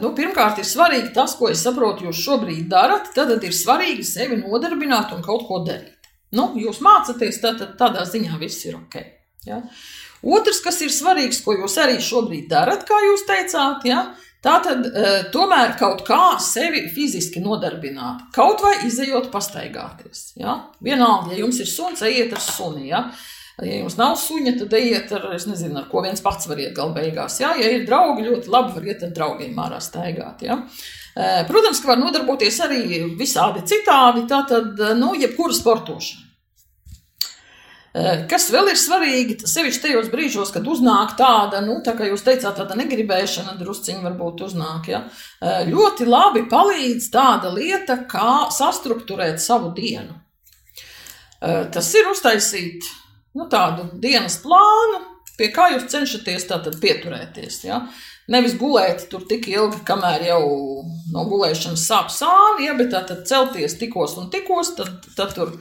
[0.00, 3.08] Nu, pirmkārt, ir svarīgi tas, ko es saprotu, jūs šobrīd darat.
[3.16, 5.95] Tad ir svarīgi sevi nodarbināt un kaut ko darīt.
[6.36, 8.98] Nu, jūs mācāties, tad, tādā ziņā viss ir ok.
[9.46, 9.62] Ja?
[10.26, 14.08] Otrs, kas ir svarīgs, ko jūs arī šobrīd darat, kā jūs teicāt, ja?
[14.46, 20.32] tā tad e, tomēr kaut kā sevi fiziski nodarbināt, kaut vai izējot pastaigāties.
[20.40, 20.58] Ja?
[20.82, 22.90] Vienalga, ja jums ir suns, ejiet ar suni.
[22.90, 23.06] Ja?
[23.64, 26.92] Ja jums nav suņa, tad ejiet ar, nezinu, ar ko viens pats var iet galu
[26.96, 27.38] beigās.
[27.40, 30.44] Ja, ja ir draugi, ļoti labi var iet ar draugiem ārā staigāt.
[30.44, 30.58] Ja.
[31.48, 32.82] Protams, ka var nodarboties arī
[33.16, 36.25] visādi citādi, tātad, nu, jebkura sportošana.
[38.28, 42.58] Kas vēl ir svarīgi, sevišķi tajos brīžos, kad uznāk tāda, nu, tā kā jūs teicāt,
[42.58, 45.00] tāda negribēšana, drusciņi varbūt uznāk, ja,
[45.70, 50.18] ļoti labi palīdz tāda lieta, kā sastruktūrēt savu dienu.
[51.40, 52.84] Tas ir uztaisīt
[53.36, 55.00] nu, tādu dienas plānu,
[55.38, 56.48] pie kā jūs cenšaties
[56.82, 57.62] pieturēties.
[57.64, 57.86] Ja.
[58.32, 60.42] Nevis gulēt tur tik ilgi, kamēr jau
[61.14, 65.54] no gulēšanas sāp sāni, ja, bet tātad celties tikos un tikos, tad, tad tur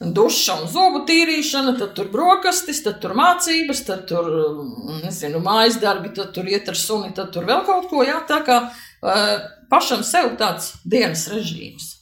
[0.00, 4.30] duša un zubu tīrīšana, tad tur brokastis, tad tur mācības, tad tur,
[5.04, 8.40] nezinu, mājas darbi, tad tur iet ar suni, tad tur vēl kaut ko, jā, tā
[8.46, 8.62] kā
[9.70, 11.96] pašam sev tāds dienas režīms.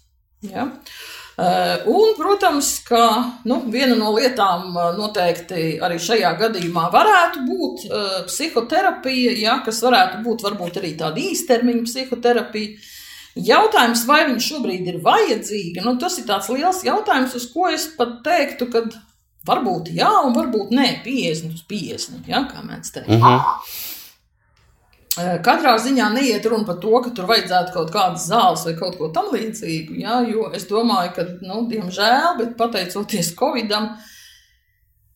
[1.39, 3.01] Uh, un, protams, ka
[3.47, 7.85] nu, viena no lietām noteikti arī šajā gadījumā varētu būt
[8.27, 12.79] psihoterapija, ja, kas varētu būt varbūt arī tāda īstermiņa psihoterapija.
[13.37, 17.87] Jautājums, vai viņa šobrīd ir vajadzīga, nu, tas ir tāds liels jautājums, uz ko es
[17.99, 18.87] pat teiktu, ka
[19.49, 22.27] varbūt jā, un varbūt nē, 50 uz 50.
[22.31, 23.14] Ja, kā mēs teicām.
[23.14, 23.77] Uh -huh.
[25.43, 29.09] Katrā ziņā neiet runa par to, ka tur vajadzētu kaut kādas zāles vai kaut ko
[29.09, 29.99] tamlīdzīgu.
[29.99, 34.17] Ja, jo es domāju, ka, nu, diemžēl, bet pateicoties Covidam, uh,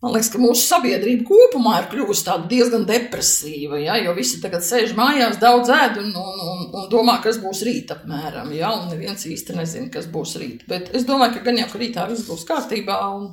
[0.02, 3.78] Man liekas, ka mūsu sabiedrība kopumā ir kļuvusi diezgan depresīva.
[3.78, 7.60] Ja, jo visi tagad sēž mājās, daudz ēd un, un, un, un domā, kas būs
[7.68, 8.50] rīt apmēram.
[8.56, 10.64] Ja, un neviens īsti nezina, kas būs rīt.
[10.66, 12.96] Bet es domāju, ka gan jau ka rītā viss būs kārtībā.
[13.14, 13.28] Un,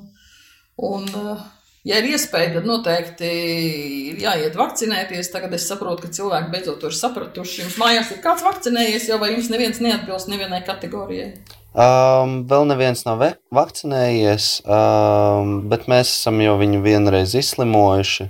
[0.91, 1.09] un,
[1.89, 3.31] ja ir iespēja, tad noteikti
[4.11, 5.31] ir jāiet vakcinēties.
[5.33, 7.63] Tagad es saprotu, ka cilvēki beidzot to ir sapratuši.
[7.63, 11.33] Jums mājās ir kāds vakcinējies, jau vai jums neviens neatbilst nevienai kategorijai?
[11.69, 13.21] Um, vēl neviens nav
[13.53, 18.25] vakcinējies, um, bet mēs esam jau viņu vienreiz izslimojuši.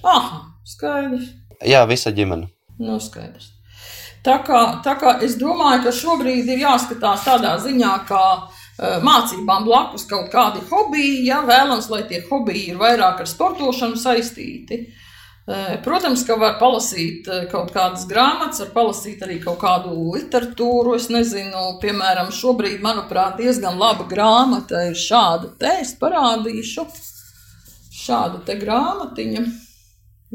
[0.00, 0.30] Ah,
[0.64, 1.28] skaidrs.
[1.66, 2.48] Jā, visa ģimene.
[2.80, 3.50] Nu, skaidrs.
[4.24, 9.68] Tā kā, tā kā es domāju, ka šobrīd ir jāskatās tādā ziņā, ka uh, mācībām
[9.68, 14.80] blakus kaut kādi hobiji, ja vēlams, lai tie hobiji ir vairāk ar sportošanu saistīti.
[14.88, 15.04] Uh,
[15.84, 20.96] protams, ka var palasīt kaut kādas grāmatas, var palasīt arī kaut kādu literatūru.
[20.98, 25.54] Es nezinu, piemēram, šobrīd, manuprāt, diezgan laba grāmata ir šāda.
[25.60, 26.84] Te es parādīšu
[27.98, 29.46] šādu te grāmatiņu.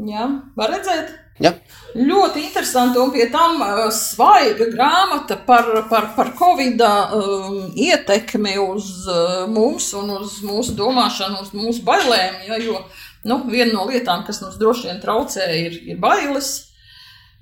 [0.10, 1.14] Jā, var redzēt?
[1.42, 1.52] Ja.
[1.98, 3.62] Ļoti interesanti, un pie tam
[3.94, 11.42] svaiga grāmata par, par, par Covid um, ietekmi uz uh, mums un uz mūsu domāšanu,
[11.46, 12.44] uz mūsu bailēm.
[12.50, 16.52] Ja, jo, uh, Nu, viena no lietām, kas mums droši vien traucē, ir, ir bailes.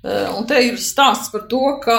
[0.02, 1.98] Eh, un te ir stāsts par to, ka,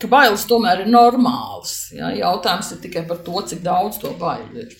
[0.00, 1.74] ka bailes tomēr ir normālas.
[1.96, 2.12] Ja?
[2.16, 4.76] Jautājums ir tikai par to, cik daudz to bailu ir.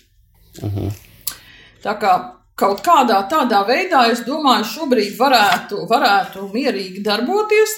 [0.62, 0.87] Uh mhm.
[0.87, 1.03] -huh.
[1.85, 2.12] Tā kā
[2.57, 7.70] kaut kādā tādā veidā, es domāju, šobrīd varētu, varētu mierīgi darboties.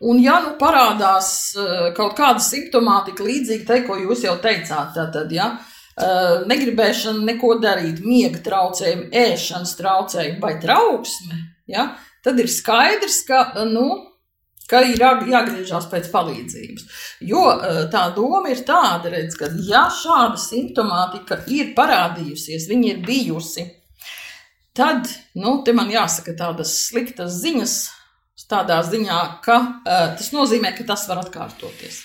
[0.00, 5.32] Un, ja nu parādās eh, kaut kāda simptomātika līdzīga tai, ko jūs jau teicāt, tad,
[5.32, 5.73] ja, uh, Uh,
[6.50, 11.38] negribēšana neko darīt, miega traucējumi, ēšanas traucējumi vai trauksme,
[11.70, 11.92] ja,
[12.24, 13.86] tad ir skaidrs, ka, nu,
[14.70, 16.86] ka ir jāgriežas pēc palīdzības.
[17.28, 23.02] Jo uh, tā doma ir tāda, redz, ka, ja šāda simptomātika ir parādījusies, viņa ir
[23.06, 23.68] bijusi,
[24.74, 25.06] tad,
[25.38, 27.78] nu, te man jāsaka tādas sliktas ziņas,
[28.50, 32.02] tādā ziņā, ka uh, tas nozīmē, ka tas var atkārtoties.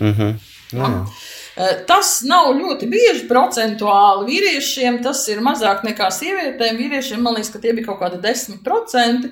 [0.00, 0.36] Mm -hmm.
[0.72, 1.06] Jā, jā.
[1.56, 6.78] Eh, tas nav ļoti bieži procentuāli vīriešiem, tas ir mazāk nekā sievietēm.
[6.80, 9.28] Vīriešiem man liekas, ka tie bija kaut kādi 10%.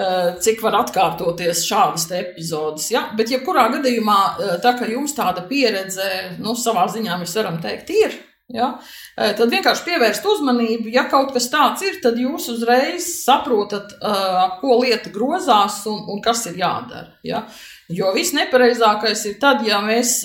[0.00, 2.88] Eh, cik var atkārtoties šādas epizodes.
[2.90, 3.08] Ja?
[3.18, 7.90] Bet, jebkurā gadījumā, eh, tā kā jums tāda pieredze, nu, savā ziņā mēs varam teikt,
[7.90, 8.18] ir,
[8.50, 8.80] Ja?
[9.14, 14.80] Tad vienkārši pievērst uzmanību, ja kaut kas tāds ir, tad jūs uzreiz saprotat, ap ko
[14.80, 17.12] lieta grozās un, un kas ir jādara.
[17.22, 17.44] Ja?
[17.90, 20.20] Jo viss nepareizākais ir tad, ja mēs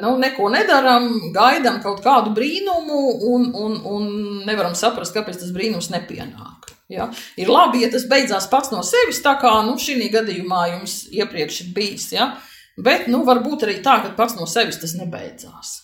[0.00, 4.06] nu, neko nedarām, gaidām kaut kādu brīnumu un, un, un
[4.48, 6.70] nevaram saprast, kāpēc tas brīnums nepienāk.
[6.90, 7.10] Ja?
[7.36, 11.60] Ir labi, ja tas beidzās pats no sevis, tā kā nu, šī gadījumā jums iepriekš
[11.66, 12.08] ir bijis.
[12.16, 12.32] Ja?
[12.80, 15.76] Bet nu, varbūt arī tā, ka pats no sevis tas nebeidzās.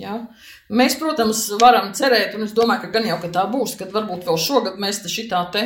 [0.00, 0.16] Ja?
[0.72, 4.24] Mēs, protams, varam cerēt, un es domāju, ka gan jau ka tā būs, kad varbūt
[4.26, 5.64] vēl šogad mēs te šitā te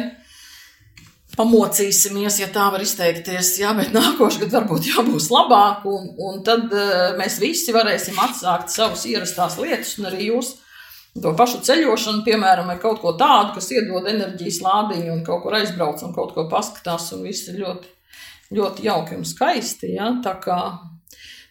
[1.39, 6.71] pamocīsimies, ja tā var izteikties, jā, bet nākošais gads varbūt būs labāk, un, un tad
[6.71, 10.55] uh, mēs visi varēsim atsākt savus ierastās lietas, un arī jūs
[11.23, 15.59] to pašu ceļošanu, piemēram, ar kaut ko tādu, kas iedod enerģijas lādiņu un kaut kur
[15.59, 17.93] aizbrauc un kaut ko paskatās, un viss ir ļoti,
[18.59, 20.59] ļoti jauki un skaisti, jā, tā kā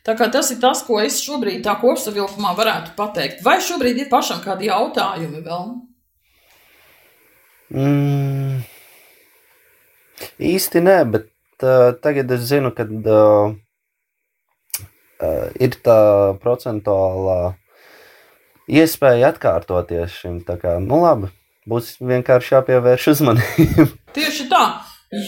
[0.04, 3.40] Tā kā tas ir tas, ko es šobrīd tā kopsavilkumā varētu pateikt.
[3.46, 5.70] Vai šobrīd ir pašam kādi jautājumi vēl?
[7.72, 8.58] Mm,
[10.40, 11.28] īsti nē, bet
[11.66, 13.54] uh, tagad es zinu, ka uh,
[15.24, 16.00] uh, ir tā
[16.44, 17.54] procentuālā
[18.72, 20.42] iespēja atkārtoties šim.
[20.48, 21.32] Tā kā, nu labi,
[21.70, 23.88] būs vienkārši jāpievērš uzmanība.
[24.18, 24.64] Tieši tā,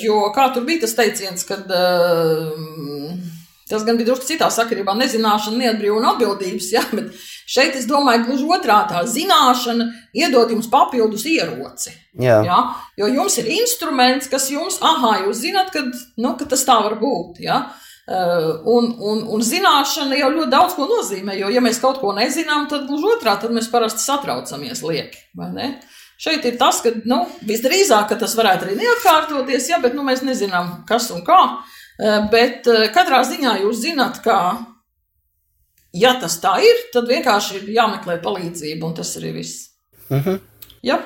[0.04, 1.66] jo kā tur bija tas teiciens, kad.
[1.70, 3.34] Uh,
[3.66, 7.16] Tas gan bija drusku citā sakarībā, nezināšana, neatbrīvot atbildības, jā, bet
[7.50, 11.94] šeit es domāju, gluži otrā tā zināšana iedod jums papildus ieroci.
[12.22, 12.42] Jā.
[12.48, 12.60] Jā,
[13.02, 15.84] jo jums ir instruments, kas jums, ah, jūs zināt, ka,
[16.22, 17.42] nu, ka tas tā var būt.
[17.46, 17.66] Jā.
[18.06, 22.12] Uh, un, un, un zināšana jau ļoti daudz ko nozīmē, jo, ja mēs kaut ko
[22.14, 25.24] nezinām, tad gluži otrā, tad mēs parasti satraucamies lieki.
[26.22, 30.22] Šeit ir tas, ka nu, visdrīzāk ka tas varētu arī neatkārtoties, ja, bet nu, mēs
[30.22, 31.40] nezinām, kas un kā.
[31.56, 34.58] Uh, Eh, bet eh, katrā ziņā jūs zināt, ka,
[35.96, 39.70] ja tas tā ir, tad vienkārši ir jāmeklē palīdzība, un tas arī viss.
[40.10, 40.30] Uh mhm.
[40.30, 40.40] -huh.
[40.84, 41.00] ja?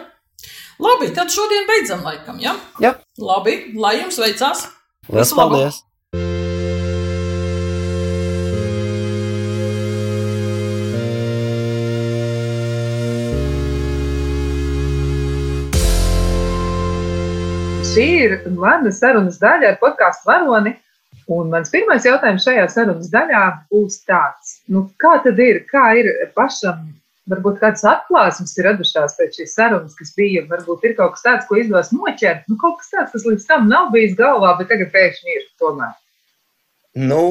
[0.79, 2.39] Labi, tad šodien beidzam laikam.
[2.39, 2.55] Ja?
[2.79, 2.95] Jā.
[3.17, 4.67] Labi, lai jums veicās.
[5.09, 5.83] Lielas paldies!
[17.89, 20.77] Šī ir mana sarunas daļa ar podkāstu varoni.
[21.29, 26.09] Un mans pirmais jautājums šajā sarunas daļā būs tāds, nu, kā tad ir, kā ir
[26.37, 26.87] pašam,
[27.29, 31.47] varbūt kādas atklāsmes ir radušās pēc šīs sarunas, kas bija, varbūt ir kaut kas tāds,
[31.49, 34.91] ko izdodas noķert, nu, kaut kas tāds, kas līdz tam nav bijis galvā, bet tagad
[34.95, 35.93] pēkšņi ir tomēr.
[36.99, 37.23] Nu,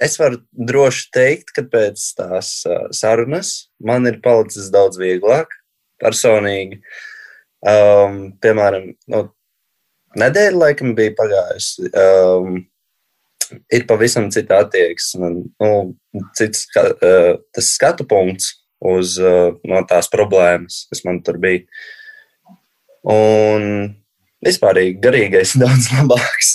[0.00, 2.54] es varu droši teikt, ka pēc tās
[2.96, 3.52] sarunas
[3.84, 5.52] man ir palicis daudz vieglāk
[6.00, 6.80] personīgi.
[7.68, 9.22] Um, piemēram, nu,
[10.18, 11.90] nedēļa laikam bija pagājusi.
[11.90, 12.60] Um,
[13.72, 15.70] ir pavisam cita attieksme, nu,
[16.38, 21.64] cits uh, tas skatu punkts uz uh, no tās problēmas, kas man tur bija.
[23.08, 23.94] Un
[24.44, 26.54] vispār garīgais daudz labāks.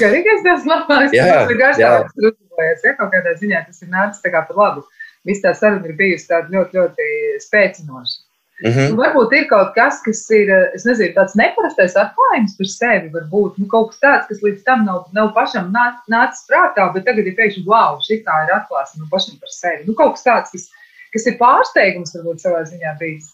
[0.00, 1.14] Garīgais daudz labāks.
[1.16, 2.84] Jā, tas ir garšāks, uzlabojies.
[2.86, 4.86] Ja, kaut kādā ziņā tas ir nācis tā kā par labu.
[5.24, 7.06] Viss tā saruna ir bijusi tāda ļoti, ļoti
[7.46, 8.23] spēcinoša.
[8.62, 8.88] Mm -hmm.
[8.90, 10.46] nu, varbūt ir kaut kas, kas ir
[10.86, 13.08] nezinu, tāds neparastais atklājums par sevi.
[13.10, 17.04] Varbūt nu, kaut kas tāds, kas līdz tam nav, nav pašam nāc, nācis prātā, bet
[17.04, 19.82] tagad ir pēkšņi wow, šī tā ir atklāsme no pašam par sevi.
[19.88, 20.68] Nu, kaut kas tāds, kas,
[21.16, 23.32] kas ir pārsteigums varbūt savā ziņā bijis.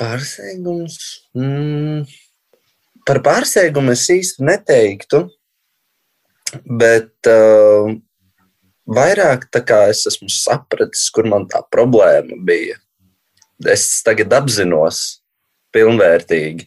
[0.00, 0.96] Pārsteigums.
[1.36, 2.08] Mm.
[3.06, 5.22] Par pārsteigumu es īsti neteiktu,
[6.64, 7.92] bet uh,
[8.88, 12.80] vairāk tā kā es esmu sapratis, kur man tā problēma bija
[13.64, 15.22] es tagad apzinos
[15.74, 16.66] pilnvērtīgi.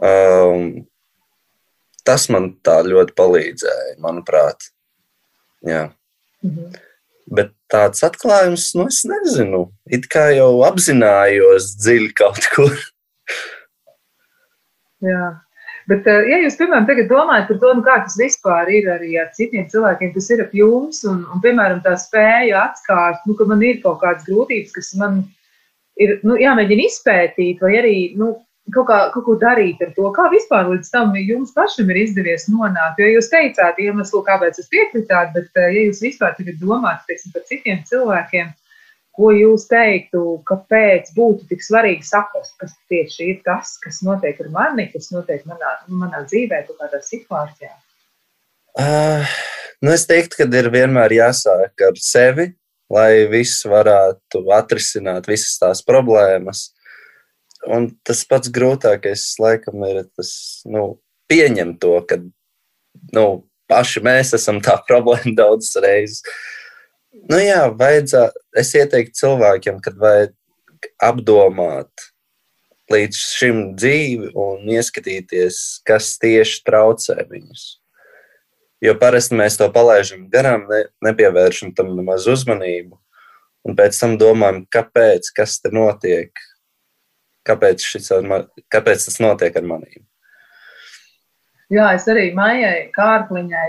[0.00, 0.86] Um,
[2.06, 4.70] tas man tā ļoti palīdzēja, manuprāt.
[5.66, 5.90] Jā.
[6.44, 6.70] Mhm.
[7.30, 9.68] Bet tāds atklājums, nu, es nezinu.
[9.86, 12.74] It kā jau apzinājos dziļi kaut kur.
[15.04, 15.28] Jā.
[15.90, 19.32] Bet, eh, ja jūs, piemēram, domājat par to, nu, kā tas vispār ir arī ar
[19.34, 23.64] citiem cilvēkiem, kas ir ap jums, un, un piemēram, tā spēja atklāt, nu, ka man
[23.66, 25.24] ir kaut kādas grūtības, kas man
[25.98, 28.36] ir nu, jāmēģina izpētīt, vai arī nu,
[28.70, 30.06] kaut, kā, kaut ko darīt ar to.
[30.14, 33.02] Kā vispār līdz tam jums pašam ir izdevies nonākt?
[33.02, 37.46] Jo jūs teicāt iemeslu, kāpēc jūs piekritāt, bet, eh, ja jūs vispār domājat teiksim, par
[37.50, 38.54] citiem cilvēkiem,
[39.20, 44.48] ko jūs teiktu, kāpēc būtu tik svarīgi saprast, kas tieši ir tas, kas notiek ar
[44.54, 47.72] mani, kas notiek manā, manā dzīvē, kādā situācijā?
[48.80, 49.28] Uh,
[49.84, 52.50] nu es teiktu, ka ir vienmēr jāsāk ar sevi,
[52.90, 56.70] lai viss varētu atrisināt visas tās problēmas.
[57.68, 60.32] Un tas pats grūtākais, laikam, ir tas,
[60.64, 60.94] nu,
[61.28, 62.22] pieņemt to, ka
[63.14, 63.26] nu,
[63.70, 66.24] paši mēs esam tā problēma daudzas reizes.
[67.10, 68.42] Nu jā, vajadzētu.
[68.60, 70.34] Es ieteiktu cilvēkiem, kad vajag
[71.02, 72.08] apdomāt
[72.90, 77.66] līdz šim dzīvi un ieskatīties, kas tieši traucē viņus.
[78.80, 82.96] Jo parasti mēs to palaidām garām, ne, nepievēršam tam nemaz uzmanību.
[83.68, 86.32] Un pēc tam domājam, kāpēc, kas te notiek,
[87.44, 88.08] kāpēc, šis,
[88.72, 90.06] kāpēc tas notiek ar maniem.
[91.70, 93.68] Jā, es arī Maijai Kārkliņai,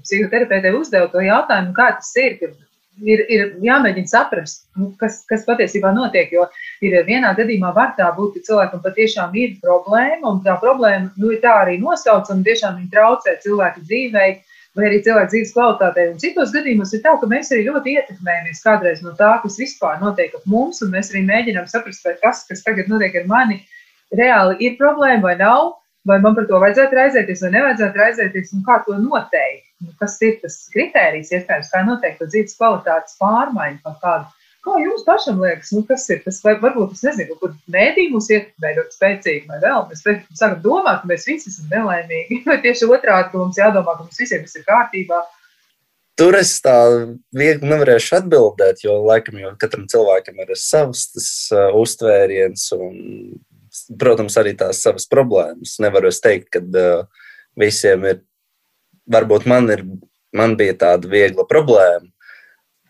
[0.00, 2.56] psihoterapeitei, uzdevu to jautājumu, kā tas ir, kad
[3.04, 6.32] ir, ir jāmēģina saprast, nu, kas, kas patiesībā notiek.
[6.34, 6.46] Jo
[6.84, 11.32] ir vienā gadījumā var tā būt, ka cilvēkam patiešām ir problēma, un tā problēma nu,
[11.34, 14.36] ir tā arī nosaucama, tiešām viņa traucē cilvēka dzīvei.
[14.76, 16.04] Vai arī cilvēka dzīves kvalitātei.
[16.12, 19.96] Un citos gadījumos ir tā, ka mēs arī ļoti ietekmējamies kādreiz no tā, kas vispār
[19.98, 23.56] notiek ap mums, un mēs arī mēģinām saprast, vai tas, kas tagad notiek ar mani,
[24.14, 25.72] reāli ir problēma vai nav,
[26.06, 30.18] vai man par to vajadzētu raizēties vai nevajadzētu raizēties, un kā to noteikt nu, kas
[30.26, 34.34] ir tas kritērijs, iespējams, kā noteikt dzīves kvalitātes pārmaiņu kaut kādu.
[34.66, 38.26] Kā jums pašam liekas, nu, kas ir tas, vai varbūt es nezinu, kur mēdī mūs
[38.32, 42.90] ietekmē ļoti spēcīgi, vai vēl mēs sākam domāt, ka mēs visi esam nelaimīgi, vai tieši
[42.90, 45.22] otrādi, ka mums jādomā, ka mums visiem viss ir kārtībā.
[46.18, 46.74] Tur es tā
[47.38, 52.96] viegli nevarēšu atbildēt, jo laikam jau katram cilvēkam ir savs tas uh, uztvēriens un,
[54.00, 55.76] protams, arī tās savas problēmas.
[55.84, 57.28] Nevaru es teikt, ka uh,
[57.62, 58.24] visiem ir
[59.12, 59.84] varbūt man, ir,
[60.36, 62.08] man bija tāda viegla problēma,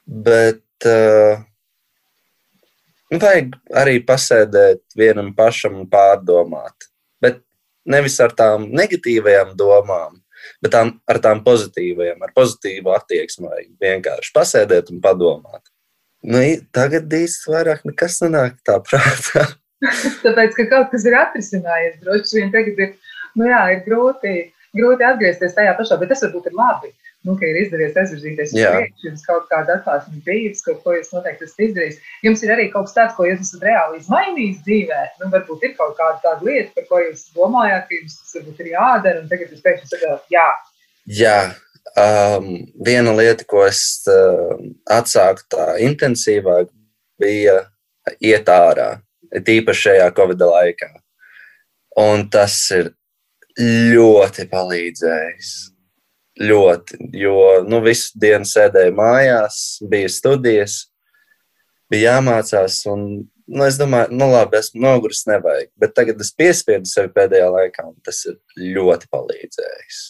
[0.07, 1.41] bet uh,
[3.15, 6.89] vajag arī pasēdēt vienam pašam un pārdomāt.
[7.23, 7.43] Bet
[7.89, 10.21] nevis ar tām negatīvajām domām,
[10.63, 13.49] bet tām, ar tām pozitīvajām, ar pozitīvu attieksmi.
[13.49, 15.65] Vajag vienkārši pasēdēt un padomāt.
[16.29, 16.43] Nu,
[16.75, 19.47] tagad īsti vairāk nekas nenāk tā prātā.
[20.25, 22.95] Tāpēc, ka kaut kas ir atrisinājies, droši vien tagad ir,
[23.39, 24.33] nu jā, ir grūti
[24.77, 26.91] grūti atgriezties tajā pašā, bet tas varbūt ir labi.
[27.27, 31.11] Nu, ka ir izdevies aizvirzīties uz priekšu, jums kaut kāda atklāsmes bijis, kaut ko jūs
[31.11, 31.97] noteikti esat izdarījis.
[32.25, 35.01] Jums ir arī kaut kas tāds, ko jūs esat reāli izmainījis dzīvē.
[35.23, 38.63] Nu, varbūt ir kaut kāda tāda lieta, par ko jūs domājāt, ka jums tas varbūt
[38.63, 40.47] ir jādara, un tagad jūs pēkšņi sakāt, jā.
[41.19, 41.39] Jā,
[42.05, 42.53] um,
[42.87, 44.55] viena lieta, ko es uh,
[44.95, 46.71] atsāku tā intensīvāk,
[47.19, 47.59] bija
[48.23, 48.93] iet ārā,
[49.35, 50.93] tīpaši šajā Covid laikā.
[51.99, 52.93] Un tas ir
[53.59, 55.57] ļoti palīdzējis.
[56.39, 59.57] Ļoti, jo nu, visu dienu sēdēju mājās,
[59.91, 60.85] bija studijas,
[61.91, 62.77] bija jāmācās.
[62.93, 65.73] Un, nu, es domāju, nu, labi, esmu noguris, nevajag.
[65.83, 68.39] Bet tagad es piespiedu sevi pēdējā laikā, un tas ir
[68.79, 70.01] ļoti palīdzējis.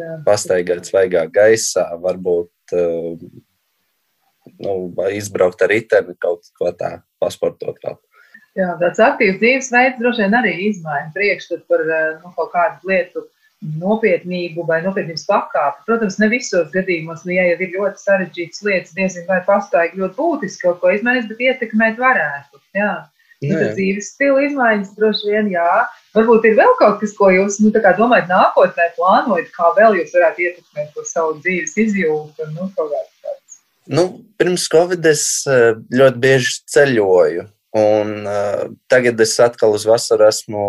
[0.00, 0.16] Jā.
[0.24, 3.20] Pastaigāt svaigā gaisā, varbūt uh,
[4.62, 4.74] nu,
[5.12, 7.98] izbraukt ar riteni, kaut ko tādu, pasportot vēl.
[8.58, 13.22] Jā, tāds aktīvs dzīvesveids droši vien arī izmaina priekšstatu par eh, nu, kaut kādu lietu
[13.60, 15.84] nopietnību vai nopietnības pakāpi.
[15.86, 20.16] Protams, ne visos gadījumos, nu, ja jau ir ļoti sarežģītas lietas, diezgan vai pastaigi ļoti
[20.16, 22.62] būtiski kaut ko izmainīt, bet ietekmēt varētu.
[22.78, 22.94] Jā.
[23.40, 25.68] Nu, tad dzīves stila izmaiņas droši vien, jā.
[26.16, 30.44] Varbūt ir vēl kaut kas, ko jūs nu, domājat nākotnē, plānojat, kā vēl jūs varētu
[30.48, 32.50] ietekmēt to savu dzīves izjūtu.
[32.56, 32.66] Nu,
[33.96, 34.04] nu,
[34.40, 37.46] pirms Covid es eh, ļoti bieži ceļoju.
[37.76, 40.64] Un, uh, tagad es atkal uz vasaru esmu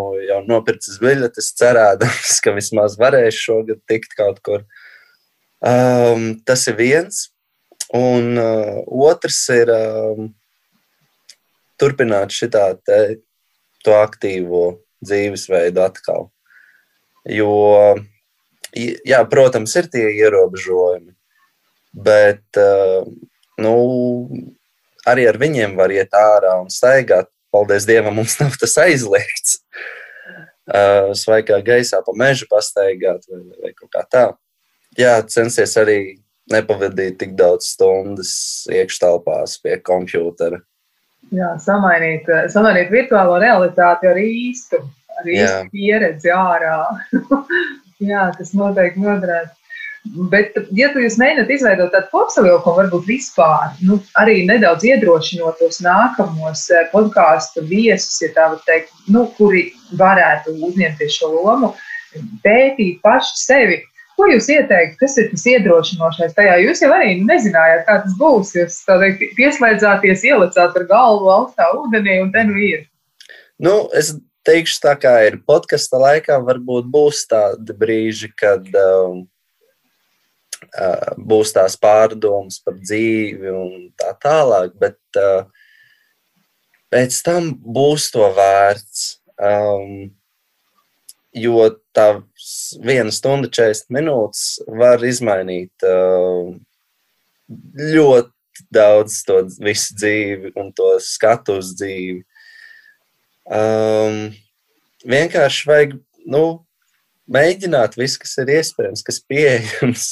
[0.46, 4.66] nopircis biļetes, cerēdams, ka vismaz varēšu šogad tikt kaut kur.
[5.62, 7.30] Um, tas ir viens.
[7.98, 10.30] Un uh, otrs ir um,
[11.82, 13.02] turpināt šitā te,
[13.84, 14.64] to aktīvo
[15.02, 16.30] dzīvesveidu atkal.
[17.26, 17.52] Jo,
[18.78, 21.14] jā, protams, ir tie ierobežojumi,
[22.06, 23.06] bet uh,
[23.62, 23.76] nu,
[25.10, 27.30] arī ar viņiem var iet ārā un staigāt.
[27.52, 29.58] Paldies Dievam, mums nav tas aizliegts.
[30.72, 34.26] Uh, svaigā gaisā pa mežu pastaigāt vai, vai kaut kā tā.
[35.00, 35.98] Jā, censties arī
[36.52, 38.34] nepavadīt tik daudz stundas
[38.72, 40.62] iekštelpās pie kompjutera.
[41.32, 44.82] Jā, samainīt, samainīt virtuālo realitāti ar īstu,
[45.20, 46.78] ar īstu pieredzi ārā.
[48.12, 49.54] Jā, tas noteikti noderētu.
[50.02, 56.64] Bet, ja tu mēģināt izveidot tādu kopsavilkumu, varbūt vispār, nu, arī nedaudz iedrošinot tos nākamos
[56.74, 59.68] eh, podkāstu viesus, ja tā var teikt, nu, kuri
[60.00, 61.70] varētu uzņemties šo lomu,
[62.42, 63.78] pētīt paši sevi.
[64.18, 66.58] Ko jūs ieteiktu, kas ir tas iedrošinošais tajā?
[66.66, 68.52] Jūs jau arī nezinājāt, kā tas būs.
[68.58, 72.84] Jūs teikt, pieslēdzāties, ielicāt ar galvu augstā ūdenī, un te nu ir.
[73.62, 74.12] Nu, es
[74.50, 78.66] teikšu, tā kā ir podkāstu laikā, varbūt būs tādi brīži, kad.
[78.74, 79.28] Um,
[81.20, 84.98] būs tās pārdomas par dzīvi un tā tālāk, bet
[86.92, 89.08] pēc tam būs to vērts.
[89.42, 90.12] Um,
[91.34, 91.64] jo
[91.96, 92.22] tā
[92.84, 96.52] viena stunda, 40 minūtes var izmainīt uh,
[97.80, 102.22] ļoti daudz to visu dzīvi un to skatu uz dzīvi.
[103.52, 104.30] Um,
[105.08, 105.96] vienkārši vajag
[106.30, 106.44] nu,
[107.32, 110.10] mēģināt visu, kas ir iespējams, kas pieejams.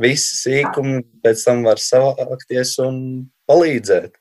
[0.00, 2.98] Visi sīkumi pēc tam var savākties un
[3.50, 4.16] palīdzēt.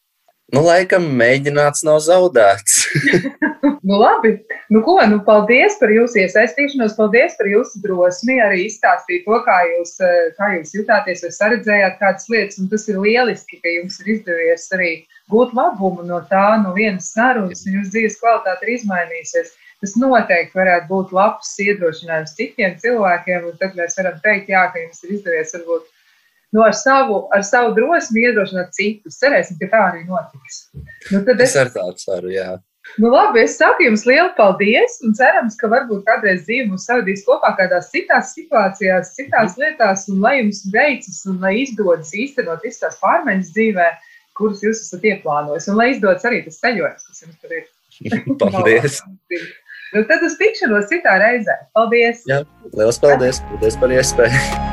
[0.52, 2.82] Nu, laikam, mēģināts nav zaudēts.
[3.88, 4.34] nu, labi.
[4.74, 9.62] Nu, ko, nu, paldies par jūsu iesaistīšanos, paldies par jūsu drosmi arī izstāstīt to, kā
[9.70, 12.60] jūs, eh, kā jūs jutāties vai saredzējāt kādas lietas.
[12.60, 14.92] Un tas ir lieliski, ka jums ir izdevies arī
[15.32, 19.56] gūt labumu no tā, no vienas sarunas, un jūsu dzīves kvalitāte ir izmainījusies.
[19.82, 24.84] Tas noteikti varētu būt labs iedrošinājums citiem cilvēkiem, un tad mēs varam teikt, jā, ka
[24.84, 25.88] jums ir izdevies varbūt
[26.52, 29.18] nu, ar, savu, ar savu drosmi iedrošināt citus.
[29.22, 30.68] Cerēsim, ka tā arī notiks.
[31.10, 32.52] Nu, tad es, es ar tādu ceru, jā.
[32.98, 37.24] Nu, labi, es saku jums lielu paldies un cerams, ka varbūt kādreiz dzīve mūs savadīs
[37.28, 42.82] kopā kādās citās situācijās, citās lietās, un lai jums veicas un lai izdodas īstenot visas
[42.84, 43.88] tās pārmaiņas dzīvē,
[44.38, 47.70] kuras jūs esat ieplānojis, un lai izdodas arī tas ceļojums, kas jums tur ir.
[48.42, 49.00] paldies!
[49.94, 51.58] Nu, tad uz tikšanos citā reizē.
[51.76, 52.24] Paldies!
[52.30, 52.42] Jā,
[52.78, 53.42] liels paldies!
[53.52, 54.70] Paldies par iespēju!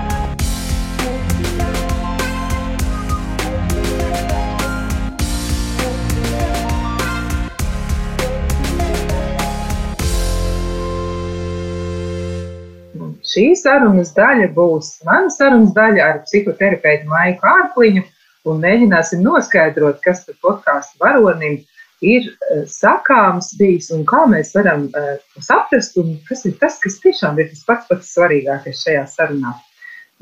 [13.28, 18.06] Šī sarunas daļa būs mana sarunas daļa ar psihoterapeitu Maiku Ārkliņu,
[18.48, 21.58] un mēģināsim noskaidrot, kas tad podkāstu varonim
[22.04, 27.00] ir e, sakāms bijis un kā mēs varam uh, saprast, un kas ir tas, kas
[27.02, 29.54] tiešām ir tas pats pats svarīgākais šajā sarunā.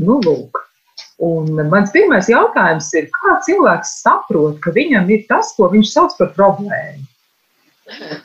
[0.00, 0.62] Nu, lūk.
[1.26, 6.16] Un mans pirmais jautājums ir, kā cilvēks saprot, ka viņam ir tas, ko viņš sauc
[6.18, 7.06] par problēmu?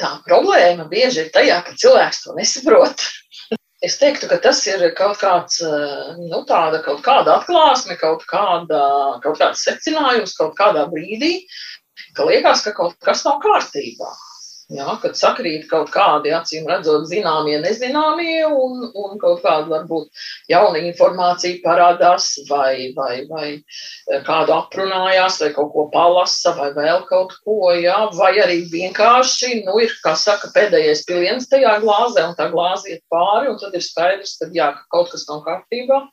[0.02, 3.08] Tā problēma bieži ir tajā, ka cilvēks to nesaprot.
[3.82, 8.82] Es teiktu, ka tas ir kaut kāds, eh, nu, tāda kaut kāda atklāsme, kaut, kāda,
[9.24, 11.32] kaut kāds secinājums kaut kādā brīdī,
[12.18, 14.12] ka liekas, ka kaut kas nav kārtībā.
[14.72, 20.80] Jā, kad sakrīt kaut kādi acīm redzot zināmie, nezināmie, un, un kaut kāda varbūt jauna
[20.80, 23.50] informācija parādās, vai, vai, vai
[24.30, 29.76] kādu aprunājās, vai kaut ko palasa, vai vēl kaut ko, jā, vai arī vienkārši, nu,
[29.84, 33.84] ir, kā saka, pēdējais piliens tajā glāzē, un tā glāze iet pāri, un tad ir
[33.84, 36.06] skaidrs, ka, jā, ka kaut kas nav kārtībā.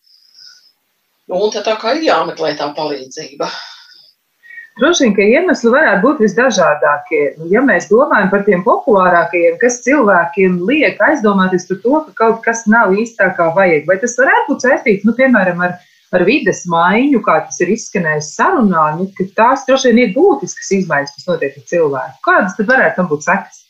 [1.30, 3.55] Nu, un tad tā kā ir jāmeklē tā palīdzība.
[4.79, 7.22] Droši vien, ka iemesli varētu būt visdažādākie.
[7.41, 12.39] Nu, ja mēs domājam par tiem populārākajiem, kas cilvēkiem liek aizdomāties par to, ka kaut
[12.45, 15.74] kas nav īstā kā vajag, vai tas varētu būt saistīts, nu, piemēram, ar,
[16.14, 20.70] ar vides maiņu, kā tas ir izskanējis sarunā, nu, ka tās droši vien ir būtiskas
[20.79, 22.20] izmaiņas, kas notiek ar cilvēku.
[22.31, 23.64] Kādas tad varētu tam būt sekas?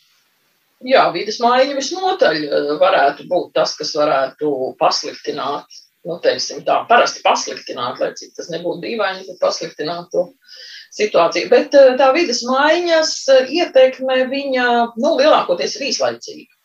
[0.85, 7.25] Jā, vidas maiņa visnotaļ eh, varētu būt tas, kas varētu pasliktināt, nu, teiksim tā, parasti
[7.25, 10.29] pasliktināt, lai cik tas nebūtu dīvaini, bet pasliktināt to
[10.95, 11.49] situāciju.
[11.51, 14.65] Bet eh, tā vidas maiņas eh, ietekme viņa
[14.97, 16.55] nu, lielākoties ir īslaicīga.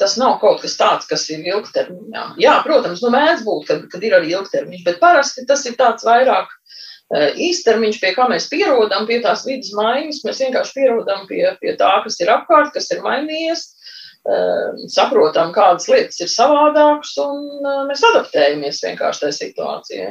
[0.00, 2.26] Tas nav kaut kas tāds, kas ir ilgtermiņā.
[2.42, 6.04] Jā, protams, nu mēdz būt, kad, kad ir arī ilgtermiņš, bet parasti tas ir tāds
[6.04, 10.20] vairāk eh, īstermiņš, pie kā mēs pierodam, pie tās vidas maiņas.
[10.26, 13.72] Mēs vienkārši pierodam pie, pie tā, kas ir apkārt, kas ir mainījies,
[14.90, 17.44] saprotam, kādas lietas ir savādākas, un
[17.86, 20.08] mēs adaptējamies vienkārši tajā situācijai.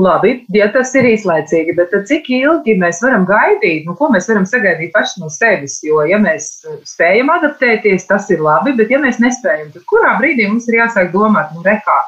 [0.00, 4.46] Labi, ja tas ir īslaicīgi, bet cik ilgi mēs varam gaidīt, nu, ko mēs varam
[4.48, 5.80] sagaidīt paši no sevis?
[5.84, 10.48] Jo, ja mēs spējam adaptēties, tas ir labi, bet ja mēs nespējam, tad kurā brīdī
[10.48, 11.98] mums ir jāsāk domāt, nu, rekā,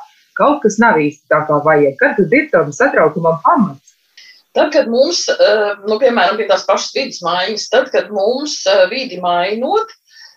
[0.40, 3.90] kaut kas nav īsti tā, kā vajag, kad tad ir tam satraukumam pamats?
[4.56, 8.86] Tad, kad mums, eh, nu, piemēram, pie tās pašas vidas maiņas, tad, kad mums eh,
[8.90, 9.92] vidi mainot,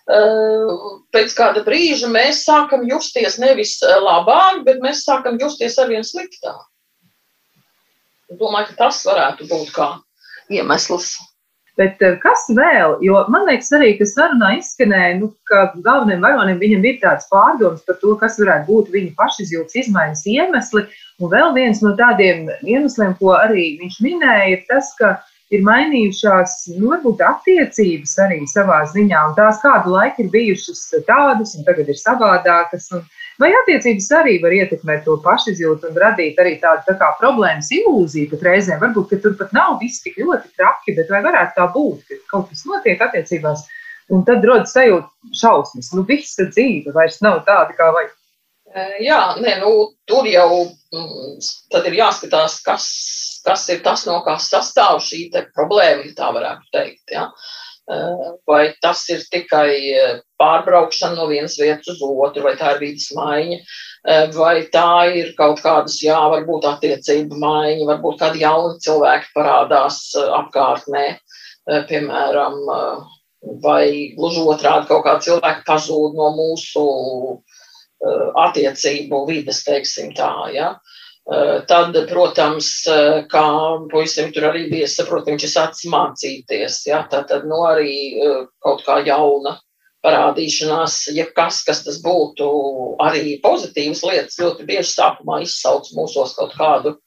[0.06, 0.76] eh,
[1.14, 6.62] pēc kāda brīža mēs sākam justies nevis labāk, bet mēs sākam justies arvien sliktāk.
[8.32, 9.92] Domāju, ka tas varētu būt kā
[10.52, 11.14] iemesls.
[11.78, 12.98] Bet eh, kas vēl?
[13.02, 17.82] Jo man liekas, arī tas sarunā izskanēja, nu, ka galvenajam varonim viņam ir tāds pārdoms
[17.88, 20.84] par to, kas varētu būt viņa pašizjūtas izmaiņas iemesli.
[21.22, 25.16] Un vēl viens no tādiem iemesliem, ko arī viņš minēja, ir tas, ka
[25.54, 31.56] ir mainījušās, nu, varbūt attiecības arī savā ziņā, un tās kādu laiku ir bijušas tādas,
[31.58, 32.88] un tagad ir savādākas.
[32.94, 33.04] Un,
[33.42, 38.30] Vai attiecības arī var ietekmēt to pašizjūtu un radīt arī tādu tā kā problēmas ilūziju,
[38.30, 41.66] ka reizēm varbūt ka tur pat nav viss tik ļoti traki, bet vai varētu tā
[41.74, 43.64] būt, ka kaut kas notiek attiecībās,
[44.14, 48.14] un tad rodas sajūta šausmas, nu visa dzīve vairs nav tāda, kā vajag.
[49.02, 49.74] Jā, nē, nu,
[50.10, 51.34] tur jau mm,
[51.70, 52.86] tad ir jāskatās, kas,
[53.46, 57.14] kas ir tas, no kā sastāv šī problēma, ja tā varētu teikt.
[57.14, 57.28] Ja?
[58.48, 59.72] Vai tas ir tikai
[60.40, 63.58] pārbraukšana no vienas vietas uz otru, vai tā ir vidas maiņa,
[64.36, 71.04] vai tā ir kaut kādas, jā, varbūt attiecība maiņa, varbūt kādi jauni cilvēki parādās apkārtnē,
[71.90, 72.56] piemēram,
[73.60, 76.86] vai gluži otrādi kaut kādi cilvēki pazūd no mūsu
[78.40, 80.74] attiecību vidas, teiksim tā, ja.
[81.24, 83.44] Eh, tad, protams, eh, kā
[83.88, 87.94] puisim tur arī bija, es saprotu, viņš ir sācis mācīties, ja, tad, tad nu, arī
[88.20, 89.54] eh, kaut kā jauna
[90.04, 92.50] parādīšanās, ja kas, kas tas būtu,
[93.00, 96.98] arī pozitīvas lietas, ļoti bieži sākumā izsauc mūsos kaut kādu,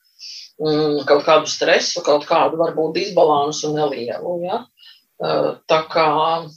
[0.65, 4.63] mm, kaut kādu stresu, kaut kādu varbūt disbalansu nelielu, ja.
[5.18, 6.09] Tā kā,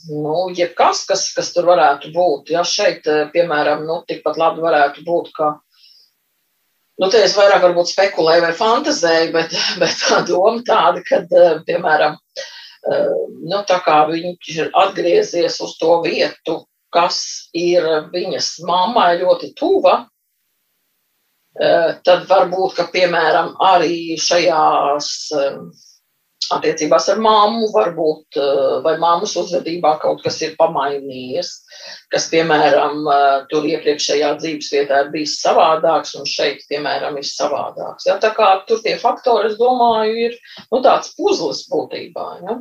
[0.09, 5.31] nu, jebkas, kas, kas tur varētu būt, ja šeit, piemēram, nu, tikpat labi varētu būt,
[5.37, 5.55] ka
[6.99, 11.59] Nu, te es vairāk varbūt spekulēju vai fantazēju, bet, bet tā doma tāda, ka, eh,
[11.67, 13.11] piemēram, eh,
[13.41, 16.61] nu, tā kā viņš ir atgriezies uz to vietu,
[16.91, 17.21] kas
[17.55, 19.95] ir viņas mammai ļoti tuva,
[21.59, 25.13] eh, tad varbūt, ka, piemēram, arī šajās
[26.55, 31.51] attiecībās ar māmu, varbūt eh, vai māmas uzvedībā kaut kas ir pamainījies,
[32.13, 38.07] kas, piemēram, eh, tur iepriekšējā dzīves vietā ir bijis savādāks un šeit, piemēram, ir savādāks.
[38.09, 38.17] Ja?
[38.21, 40.37] Tā kā tur tie faktori, es domāju, ir
[40.71, 42.27] nu, tāds puzles būtībā.
[42.45, 42.59] Ja?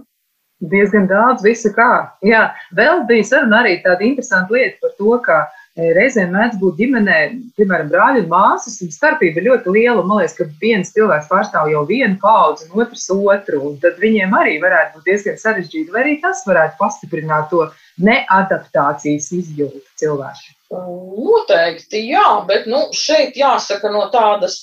[0.70, 2.10] Diezgan daudz, visu kā.
[2.26, 5.59] Jā, vēl bija saruna arī tāda interesanta lieta par to, ka uh,
[5.96, 7.18] Reizēm mēdz būt ģimenē,
[7.58, 10.04] piemēram, brāļi un māsas, un starpība ļoti liela.
[10.06, 13.62] Man liekas, ka viens cilvēks pārstāv jau vienu paudzi, un otrs otru.
[13.70, 17.66] Un tad viņiem arī varētu būt diezgan sarežģīti, vai arī tas varētu pastiprināt to
[18.04, 20.56] neadaptācijas izjūtu cilvēku.
[20.70, 24.60] Noteikti, jā, bet nu, šeit jāsaka no tādas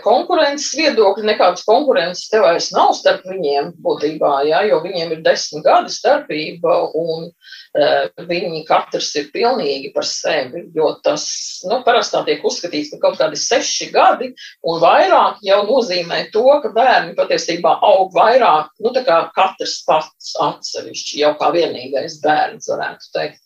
[0.00, 5.66] konkurences viedokļa, nekādas konkurences te vairs nav starp viņiem būtībā, jā, jo viņiem ir desmit
[5.66, 11.26] gadi starpība un uh, viņi katrs ir pilnīgi par sevi, jo tas,
[11.68, 14.32] nu, parastā tiek uzskatīts, ka kaut kādi seši gadi
[14.64, 20.36] un vairāk jau nozīmē to, ka bērni patiesībā aug vairāk, nu, tā kā katrs pats
[20.40, 23.42] atsevišķi, jau kā vienīgais bērns, varētu teikt.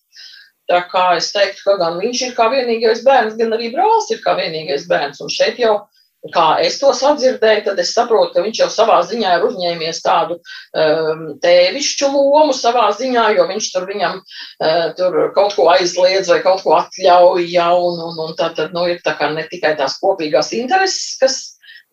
[0.70, 4.20] Tā kā es teiktu, ka gan viņš ir kā vienīgais bērns, gan arī brālis ir
[4.22, 5.18] kā vienīgais bērns.
[5.24, 8.98] Un šeit jau uh, kā es to sadzirdēju, tad es saprotu, ka viņš jau savā
[9.08, 15.16] ziņā ir uzņēmies tādu um, tēvišķu lomu savā ziņā, jo viņš tur viņam uh, tur
[15.36, 19.16] kaut ko aizliedz vai kaut ko atļauj jaunu, un, un tā tad, nu, ir tā
[19.16, 21.40] kā ne tikai tās kopīgās intereses, kas,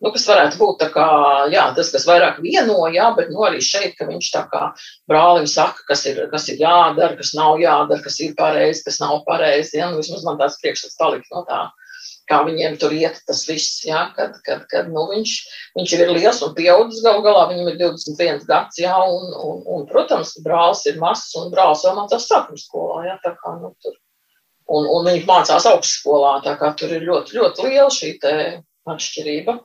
[0.04, 1.08] nu, kas varētu būt tā kā,
[1.54, 4.68] jā, tas, kas vairāk vieno, jā, bet, nu, arī šeit, ka viņš tā kā
[5.08, 9.22] brālim saka, kas ir, kas ir jādara, kas nav jādara, kas ir pareizi, kas nav
[9.24, 11.64] pareizi, jā, nu, vismaz man tāds priekšstats palika no tā
[12.28, 15.34] kā viņiem tur iet tas viss, jā, kad, kad, kad nu, viņš,
[15.78, 19.86] viņš ir liels un pieaudzis galu galā, viņam ir 21 gads, jā, un, un, un
[19.88, 23.96] protams, brālis ir mazs, un brālis vēl mācās sākuma skolā, jā, tā kā, nu, tur,
[24.68, 28.34] un, un viņš mācās augstskolā, tā kā tur ir ļoti, ļoti liela šī te
[28.88, 29.58] atšķirība.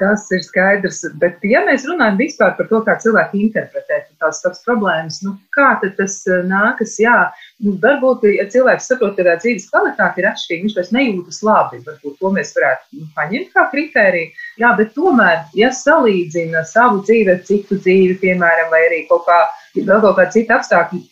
[0.00, 4.62] Tas ir skaidrs, bet ja mēs runājam vispār par to, kā cilvēki interpretē tās, tās
[4.64, 7.16] problēmas, nu, kā tas eh, nākas, jā,
[7.62, 11.82] nu, varbūt, ja cilvēks saprot, ka tā dzīves kvalitāte ir atšķirīga, viņš vairs nejūtas labi,
[11.86, 14.32] varbūt to mēs varētu nu, paņemt kā kritēriju,
[14.64, 19.42] jā, bet tomēr, ja salīdzina savu dzīvi ar citu dzīvi, piemēram, vai arī kaut kā,
[19.76, 21.04] vēl kaut kāda cita apstākļa,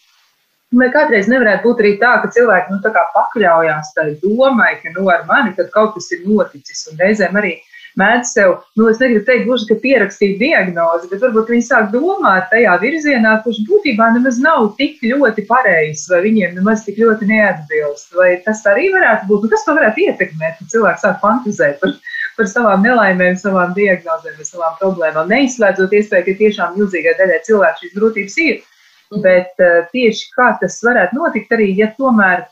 [0.78, 2.76] Vai kādreiz nevarētu būt arī tā, ka cilvēki nu,
[3.14, 7.56] pakļaujās tai domai, ka nu, ar mani kaut kas ir noticis, un reizēm arī
[8.00, 12.48] mēdz sev, nu, es negribu teikt, gluži, ka pierakstīt diagnozi, bet varbūt viņi sāk domāt
[12.52, 18.14] tajā virzienā, kurš būtībā nemaz nav tik ļoti pareizs, vai viņiem nemaz tik ļoti neatbilst.
[18.18, 21.96] Vai tas arī varētu būt, nu, kas to varētu ietekmēt, kad cilvēks sāk fantazēt par,
[22.38, 27.96] par savām nelaimēm, savām diagnozēm, savām problēmām, neizslēdzot iespēju, ka tiešām milzīgai daļai cilvēku šīs
[27.98, 28.62] grūtības ir.
[29.24, 32.44] Bet uh, tieši kā tas varētu notikt arī, ja tomēr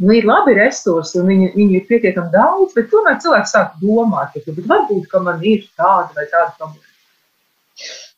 [0.00, 4.36] nu, ir labi resursi, un viņi, viņi ir pietiekami daudz, bet tomēr cilvēks sāk domāt,
[4.36, 6.86] ka varbūt ka man ir tāda vai tāda problēma.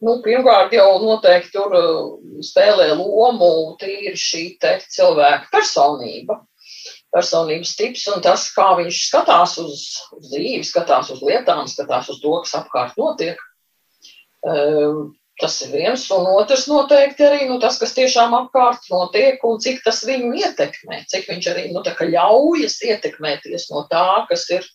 [0.03, 1.99] Nu, pirmkārt, jau noteikti tur uh,
[2.43, 6.41] spēlē lomu tīri šī cilvēka personība,
[7.15, 9.85] personības tips un tas, kā viņš skatās uz,
[10.17, 13.39] uz dzīvi, skatās uz lietām, skatās uz to, kas apkārt notiek.
[14.43, 15.13] Um,
[15.43, 19.81] Tas ir viens, un otrs noteikti arī nu, tas, kas tiešām apkārt notiek, un cik
[19.83, 24.69] tas viņu ietekmē, cik viņš arī nu, ļaujas ietekmēties no tā, kas ir,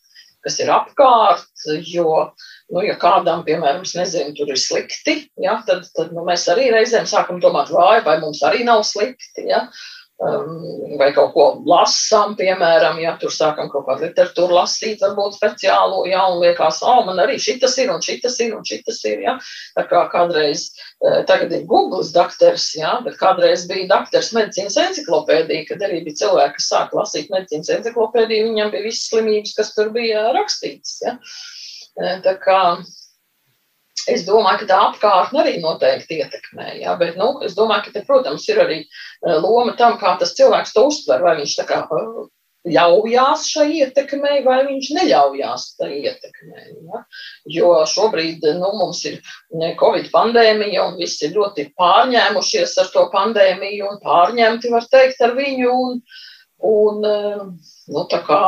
[0.43, 1.47] kas ir apkārt.
[1.87, 2.33] Jo,
[2.73, 7.07] nu, ja kādam, piemēram, nezinu, tur ir slikti, ja, tad, tad nu, mēs arī reizēm
[7.07, 9.47] sākam domāt, vai, vai mums arī nav slikti.
[9.47, 9.63] Ja.
[9.67, 16.01] um, vai kaut ko lasām, piemēram, ja tur sākam kaut kādu literatūru lasīt, varbūt speciālo,
[16.09, 19.21] ja, un liekas, o, oh, man arī šitas ir, un šitas ir, un šitas ir,
[19.27, 19.35] ja.
[19.77, 20.71] Tā kā kādreiz,
[21.05, 26.23] eh, tagad ir Googles dakters, ja, bet kādreiz bija dakters medicīnas enciklopēdija, kad arī bija
[26.23, 31.17] cilvēki, kas sāka lasīt medicīnas enciklopēdiju, viņam bija visas slimības, kas tur bija rakstītas, ja.
[32.01, 32.61] Eh, tā kā
[34.07, 36.69] Es domāju, ka tā apkārtne arī noteikti ietekmē.
[36.83, 40.35] Jā, bet, nu, es domāju, ka, te, protams, ir arī eh, loma tam, kā tas
[40.37, 41.23] cilvēks to uztver.
[41.25, 42.21] Vai viņš kā eh,
[42.67, 46.69] ļaujās šai ietekmei, vai viņš neļaujās tai ietekmei.
[46.91, 47.03] Ja?
[47.57, 49.19] Jo šobrīd nu, mums ir
[49.79, 55.35] Covid pandēmija, un visi ir ļoti pārņēmušies ar to pandēmiju, un pārņemti, var teikt, ar
[55.37, 55.75] viņu.
[55.87, 56.01] Un,
[56.57, 57.43] Un, eh,
[57.93, 58.41] nu, tā kā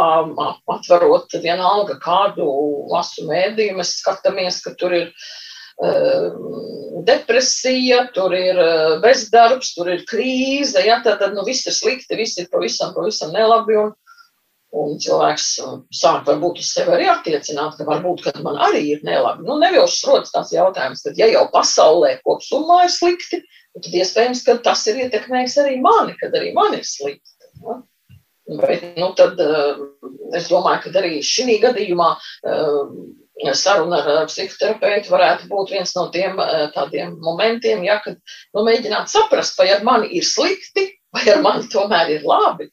[0.76, 2.48] atverot vienalga kādu
[2.90, 5.14] lasu mēdīju, mēs skatāmies, ka tur ir
[5.80, 10.82] Ehm, depresija, tur ir eh, bezdarbs, tur ir krīze.
[10.84, 13.78] Ja, tad, tad nu, viss ir slikti, viss ir pavisam, pavisam nelabi.
[13.80, 13.94] Un,
[14.76, 19.06] un cilvēks eh, sāk varbūt uz sevi arī attiecināt, ka varbūt ka man arī ir
[19.08, 19.48] nelabi.
[19.48, 23.40] Nu, nevilšas rodas tās jautājums, ka ja jau pasaulē kopumā ir slikti,
[23.80, 27.38] tad iespējams, ka tas ir ietekmējis arī mani, kad arī man ir slikti.
[27.64, 27.80] Ja?
[28.50, 29.82] Bet, nu, tad, eh,
[30.38, 32.10] es domāju, ka arī šī gadījumā
[33.56, 38.18] saruna ar psihoterapeitu varētu būt viens no tiem eh, tādiem momentiem, ja, kad
[38.54, 42.70] nu, mēģināt saprast, vai ar mani ir slikti, vai ar mani tomēr ir labi.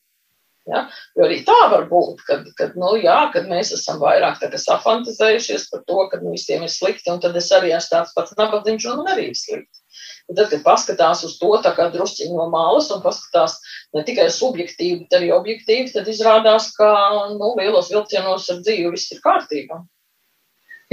[0.66, 0.88] Ja?
[1.14, 5.84] Jo arī tā var būt, kad, kad, nu, jā, kad mēs esam vairāk safantazējušies par
[5.86, 9.04] to, ka nu, visiem ir slikti, un tad es arī esmu tāds pats nabadzīgs, un
[9.04, 9.84] man arī ir slikti.
[10.26, 13.60] Un tad, kad paskatās uz to drusciņi no malas un paskatās
[13.96, 16.88] ne tikai subjektīvi, bet arī objektīvi, tad izrādās, ka
[17.34, 19.82] nu, lielos vilcienos ar dzīvi viss ir kārtībā.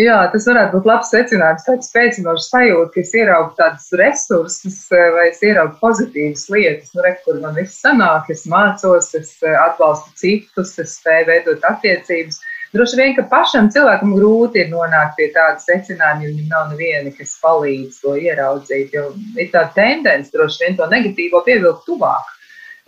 [0.01, 5.09] Jā, tas varētu būt labs secinājums, tāds spēcinošs sajūta, ka es ieraugu tādus resursus eh,
[5.13, 9.53] vai es ieraugu pozitīvas lietas, nu, re, kur man viss sanāk, es mācos, es eh,
[9.67, 12.41] atbalstu citus, es spēju veidot attiecības.
[12.73, 17.13] Droši vien, ka pašam cilvēkam grūti ir nonākt pie tāda secinājuma, ja viņam nav neviena,
[17.13, 22.33] kas palīdz to ieraudzīt, jo ir tāda tendence droši vien to negatīvo pievilkt tuvāk.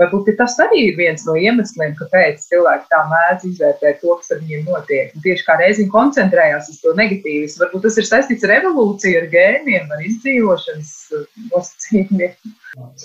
[0.02, 4.42] Varbūt tas arī ir viens no iemesliem, kāpēc cilvēki tā mēdz izvērtēt to, kas ar
[4.42, 5.12] viņiem notiek.
[5.16, 7.62] Un tieši kā reizē koncentrējās uz to negatīvismu.
[7.64, 12.56] Varbūt tas ir saistīts ar evolūciju, ar gēniem, ar izdzīvošanas uh, nosacījumiem.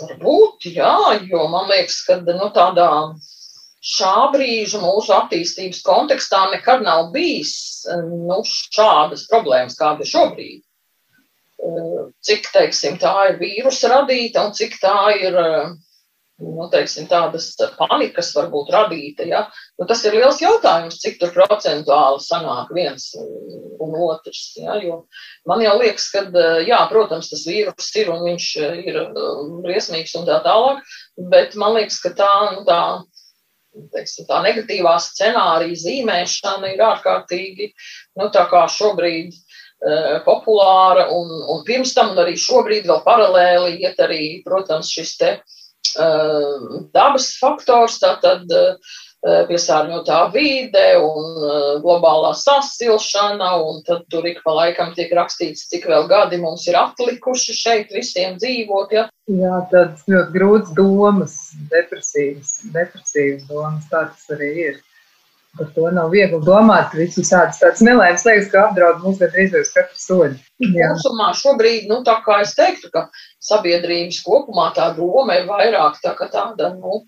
[0.01, 0.95] Varbūt, jā,
[1.31, 2.89] jo man liekas, ka nu, tādā
[3.87, 7.55] šā brīža mūsu attīstības kontekstā nekad nav bijis
[8.03, 8.41] nu,
[8.75, 10.59] šādas problēmas, kāda ir šobrīd.
[11.61, 15.71] Uh, cik, teiksim, tā ir vīrusa radīta un cik tā ir uh,
[16.41, 19.27] nu, teiksim, tādas panikas varbūt radīta.
[19.29, 19.43] Ja?
[19.79, 24.43] Nu, tas ir liels jautājums, cik tur procentuāli sanāk viens un otrs.
[24.61, 24.79] Ja?
[24.81, 25.03] Jo
[25.49, 26.25] man jau liekas, ka,
[26.67, 28.49] jā, protams, tas vīrus ir un viņš
[28.87, 29.01] ir
[29.67, 30.83] briesmīgs un tā tālāk,
[31.31, 32.81] bet man liekas, ka tā, nu, tā,
[33.95, 37.73] teiksim, tā negatīvā scenārija zīmēšana ir ārkārtīgi,
[38.21, 38.33] nu,
[38.81, 39.37] šobrīd
[40.27, 45.31] populāra, un, un pirms tam, un arī šobrīd vēl paralēli iet arī, protams, šis te
[45.39, 45.60] uh,
[46.95, 54.55] dabas faktors, tātad eh, piesārņotā vide un eh, globālā sasilšana, un tad tur ik pa
[54.57, 58.95] laikam tiek rakstīts, cik vēl gadi mums ir atlikuši šeit visiem dzīvot.
[58.97, 59.09] Ja?
[59.31, 61.41] Jā, tādas ļoti grūtas domas,
[61.73, 64.81] depresīvas, depresīvas domas, tā tas arī ir.
[65.59, 66.93] Par to nav viegli domāt.
[66.95, 70.37] Visus tādus, tādus nelēmas liekas, ka apdraud mūs gandrīz uz katru soļu.
[70.63, 73.09] Kopumā šobrīd, nu, tā kā es teiktu, ka
[73.43, 77.03] sabiedrības kopumā tā doma ir vairāk tā, tāda, nu,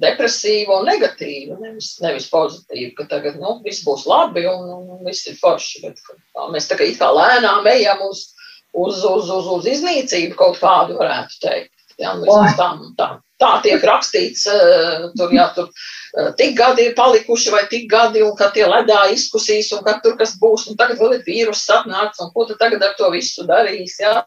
[0.00, 5.26] depresīva un negatīva, nevis, nevis pozitīva, ka tagad, nu, viss būs labi un, un viss
[5.28, 8.30] ir forši, bet tā, mēs tā kā kā lēnām ejam uz,
[8.72, 11.72] uz, uz, uz, uz iznīcību kaut kādu varētu teikt.
[12.00, 12.26] Jā, nu,
[12.98, 13.10] tā,
[13.42, 14.46] tā, tiek rakstīts,
[15.18, 15.70] tur, jā, tur
[16.38, 20.18] tik gadi ir palikuši, vai tik gadi, un kad tie ledā izkusīs, un kad tur
[20.20, 23.46] kas būs, un tagad vēl ir vīruss atnācis, un ko tu tagad ar to visu
[23.48, 23.98] darīs.
[24.02, 24.20] Jā.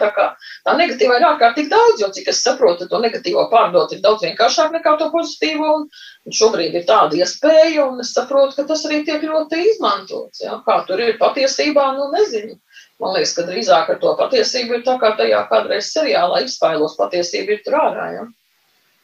[0.00, 0.26] Tā, kā,
[0.64, 4.72] tā negatīvā ir ārkārtīgi daudz, jo, cik es saprotu, to negatīvo pārdot ir daudz vienkāršāk
[4.78, 5.74] nekā to pozitīvo.
[5.76, 10.40] Un, šobrīd ir tāda iespēja, un es saprotu, ka tas arī tiek ļoti izmantots.
[10.40, 10.56] Jā.
[10.64, 12.56] Kā tur ir patiesībā, nu nezinu.
[13.00, 17.58] Man liekas, ka drīzāk ar to patiesību ir tā kā tajā kādreiz seriālā izspailos patiesība
[17.58, 18.08] ir tur ārā.
[18.16, 18.26] Jā.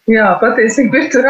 [0.07, 1.27] Jā, patiesībā ir tur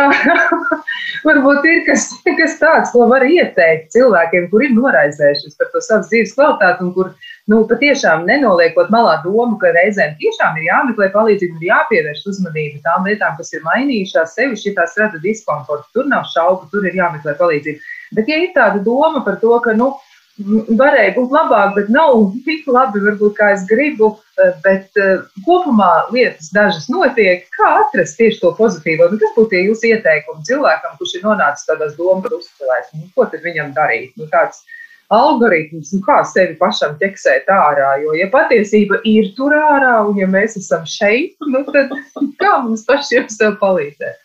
[1.27, 6.11] varbūt ir kas, kas tāds, ko var ieteikt cilvēkiem, kur ir noraizējušies par to savas
[6.11, 7.14] dzīves kvalitāti un kur
[7.49, 13.09] nu, patiešām nenoliekot malā domu, ka reizēm tiešām ir jāmeklē palīdzība, ir jāpievērš uzmanība tām
[13.09, 15.89] lietām, kas ir mainījušās, sevišķi tās rada diskomfortu.
[15.97, 17.95] Tur nav šaubu, tur ir jāmeklē palīdzība.
[18.12, 19.95] Bet, ja ir tāda doma par to, ka, nu,
[20.39, 24.16] varēja būt labāk, bet nav tik labi, varbūt, kā es gribu.
[24.37, 27.47] Eh, bet uh, kopumā lietas dažas notiek.
[27.57, 29.09] Kā atrast tieši to pozitīvo?
[29.09, 32.91] Nu, kas būtu tie jūsu ieteikumi cilvēkam, kurš ir nonācis tādās domu krustcelēs?
[32.93, 34.12] Nu, ko tad viņam darīt?
[34.20, 34.61] Nu, tāds
[35.09, 37.95] algoritms, nu, kā sevi pašam ķeksēt ārā?
[38.03, 41.97] Jo, ja patiesība ir tur ārā, un ja mēs esam šeit, nu, tad
[42.43, 44.20] kā mums pašiem sev palīdzēt?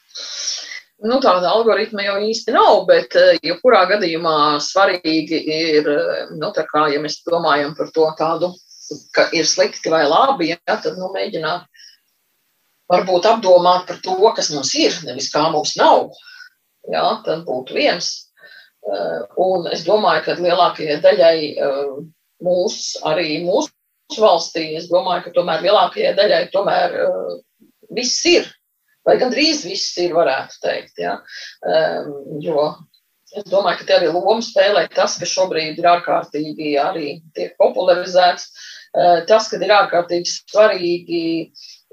[1.01, 6.51] Nu, tāda algoritma jau īsti nav, bet eh, jebkurā ja gadījumā svarīgi ir, eh, nu,
[6.53, 8.51] tā kā, ja mēs domājam par to tādu,
[9.15, 11.65] ka ir slikti vai labi, ja, tad, nu, mēģināt
[12.91, 16.11] varbūt apdomāt par to, kas mums ir, nevis kā mums nav.
[16.91, 18.13] Jā, tad būtu viens.
[18.85, 21.35] Eh, un es domāju, ka lielākajai daļai
[22.45, 26.97] mūsu, arī mūsu valstī, es domāju, ka tomēr lielākajai daļai tomēr
[27.89, 28.45] viss ir
[29.07, 31.01] vai gandrīz viss ir, varētu teikt.
[31.01, 31.17] Ja?
[31.65, 32.71] Um, jo
[33.31, 38.49] es domāju, ka te arī lomu spēlē tas, ka šobrīd ir ārkārtīgi arī tiek popularizēts.
[38.91, 41.21] Uh, tas, ka ir ārkārtīgi svarīgi,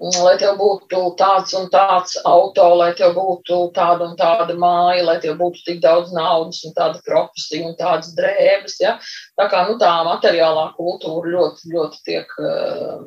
[0.01, 5.05] mm, lai tev būtu tāds un tāds auto, lai tev būtu tāda un tāda māja,
[5.07, 8.81] lai tev būtu tik daudz naudas un tāda profesija un tādas drēbes.
[8.83, 8.97] Ja?
[9.39, 13.07] Tā kā nu, tā materiālā kultūra ļoti, ļoti tiek uh,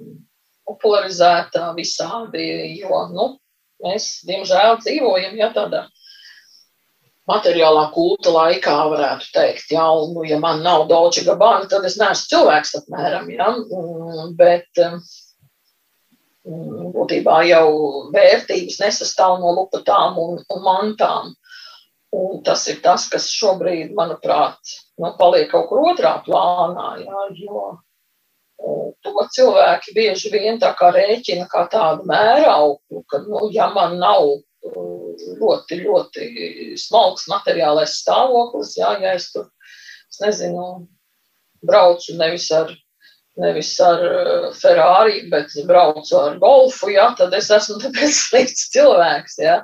[0.72, 2.48] popularizēta visādi,
[2.80, 3.28] jo nu,
[3.82, 5.88] Mēs, diemžēl, dzīvojam ja, tādā
[7.30, 9.72] materiālā kulta laikā, varētu teikt.
[9.76, 13.30] Ja, un, nu, ja man nav Dolce Gabbana, tad es neesmu cilvēks apmēram.
[13.34, 13.52] Ja,
[14.40, 14.98] bet um,
[16.96, 17.68] būtībā jau
[18.16, 21.36] vērtības nesastāv no lupatām un, un mantām.
[22.12, 26.90] Un tas ir tas, kas šobrīd, manuprāt, nu, paliek kaut kur otrā plānā.
[27.06, 27.70] Ja, jo
[29.06, 34.28] to cilvēki bieži vien tā kā rēķina kā tādu mērauku, ka, nu, ja man nav
[34.28, 35.02] uh,
[35.42, 36.28] ļoti, ļoti
[36.80, 39.50] smalks materiālais stāvoklis, jā, ja es tur,
[40.12, 40.68] es nezinu,
[41.66, 42.74] braucu nevis ar,
[43.42, 49.42] nevis ar uh, Ferrari, bet braucu ar golfu, jā, tad es esmu tāpēc slikts cilvēks,
[49.42, 49.62] jā.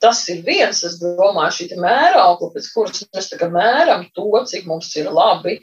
[0.00, 4.94] Tas ir viens, es domāju, šī mēraukla, pēc kuras mēs tagad mēram to, cik mums
[4.96, 5.58] ir labi,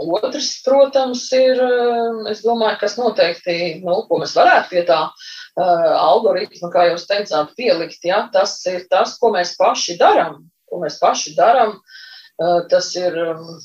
[0.00, 5.90] Otrs, protams, ir, eh, es domāju, kas noteikti, nu, ko mēs varētu pie tā uh,
[5.92, 10.98] algoritma, kā jūs teicāt, pielikt, ja, tas ir tas, ko mēs paši darām, ko mēs
[11.02, 13.60] paši darām, uh, tas ir um,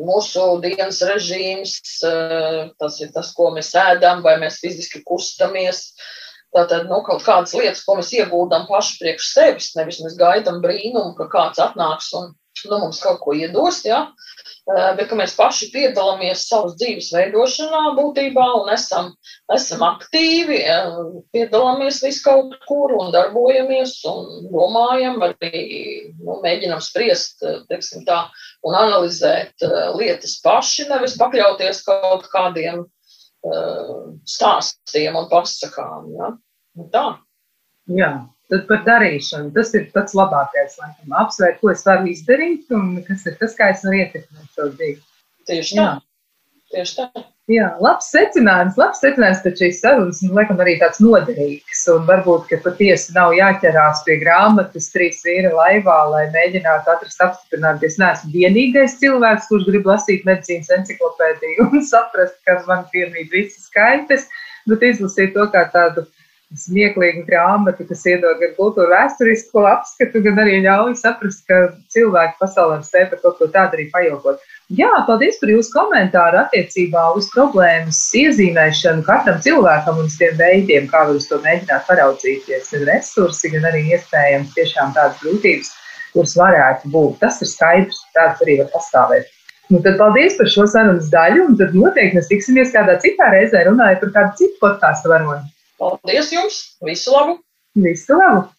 [0.00, 1.76] mūsu dienas režīms,
[2.08, 5.90] uh, tas ir tas, ko mēs ēdam, vai mēs fiziski kustamies.
[6.50, 11.12] Tātad, nu, kaut kādas lietas, ko mēs iegūdam paši priekš sevis, nevis mēs gaidām brīnumu,
[11.20, 12.32] ka kāds atnāks un
[12.68, 14.08] nu, mums kaut ko iedos, ja?
[14.68, 19.10] Bet ka mēs paši piedalāmies savas dzīves veidošanā būtībā un esam,
[19.54, 20.60] esam aktīvi,
[21.34, 25.64] piedalāmies visu kaut kur un darbojamies un domājam, arī
[26.20, 28.22] nu, mēģinam spriest, teiksim tā,
[28.66, 29.66] un analizēt
[29.98, 32.84] lietas paši, nevis pakļauties kaut kādiem
[34.28, 36.12] stāstiem un pasakām.
[36.18, 36.34] Ja?
[36.78, 37.06] Un tā.
[37.90, 38.12] Jā.
[38.50, 39.52] Tad par darīšanu.
[39.54, 43.70] Tas ir pats labākais, laikam, apsvērt, ko es varu izdarīt un kas ir tas, kā
[43.74, 45.02] es varu ietekmēt savu dzīvi.
[45.50, 45.84] Tieši tā.
[45.84, 45.92] Jā.
[46.74, 47.26] Tieši tā.
[47.50, 51.80] Jā, labs secinājums, labs secinājums pēc šīs sarunas, un laikam arī tāds noderīgs.
[51.90, 57.80] Un varbūt, ka patiesi nav jāķerās pie grāmatas trīs vīri laivā, lai mēģinātu atrast apstiprināt,
[57.80, 63.34] ka es neesmu vienīgais cilvēks, kurš grib lasīt medicīnas enciklopēdiju un saprast, ka man piemīt
[63.34, 64.28] visas skaitas,
[64.70, 66.06] bet izlasīt to kā tādu
[66.58, 71.60] smieklīga grāmata, kas iedod gan kultūru vēsturisku apskatu, gan arī ļauj saprast, ka
[71.94, 74.40] cilvēki pasaulē spēj par kaut ko tādu arī pajokot.
[74.74, 81.04] Jā, paldies par jūsu komentāru attiecībā uz problēmas iezīmēšanu katram cilvēkam un tiem veidiem, kā
[81.06, 82.70] var uz to mēģināt paraudzīties.
[82.74, 85.70] Gan resursi, gan arī iespējams tiešām tādas grūtības,
[86.14, 87.18] kuras varētu būt.
[87.22, 89.30] Tas ir skaidrs, tāds arī var pastāvēt.
[89.70, 93.62] Nu, tad paldies par šo sarunas daļu, un tad noteikti mēs tiksimies kādā citā reizē
[93.68, 95.46] runājot par kādu citu podkāstu varoni.
[95.80, 96.56] Paldies jums!
[96.84, 97.38] Visu labu!
[97.74, 98.50] Visu labu!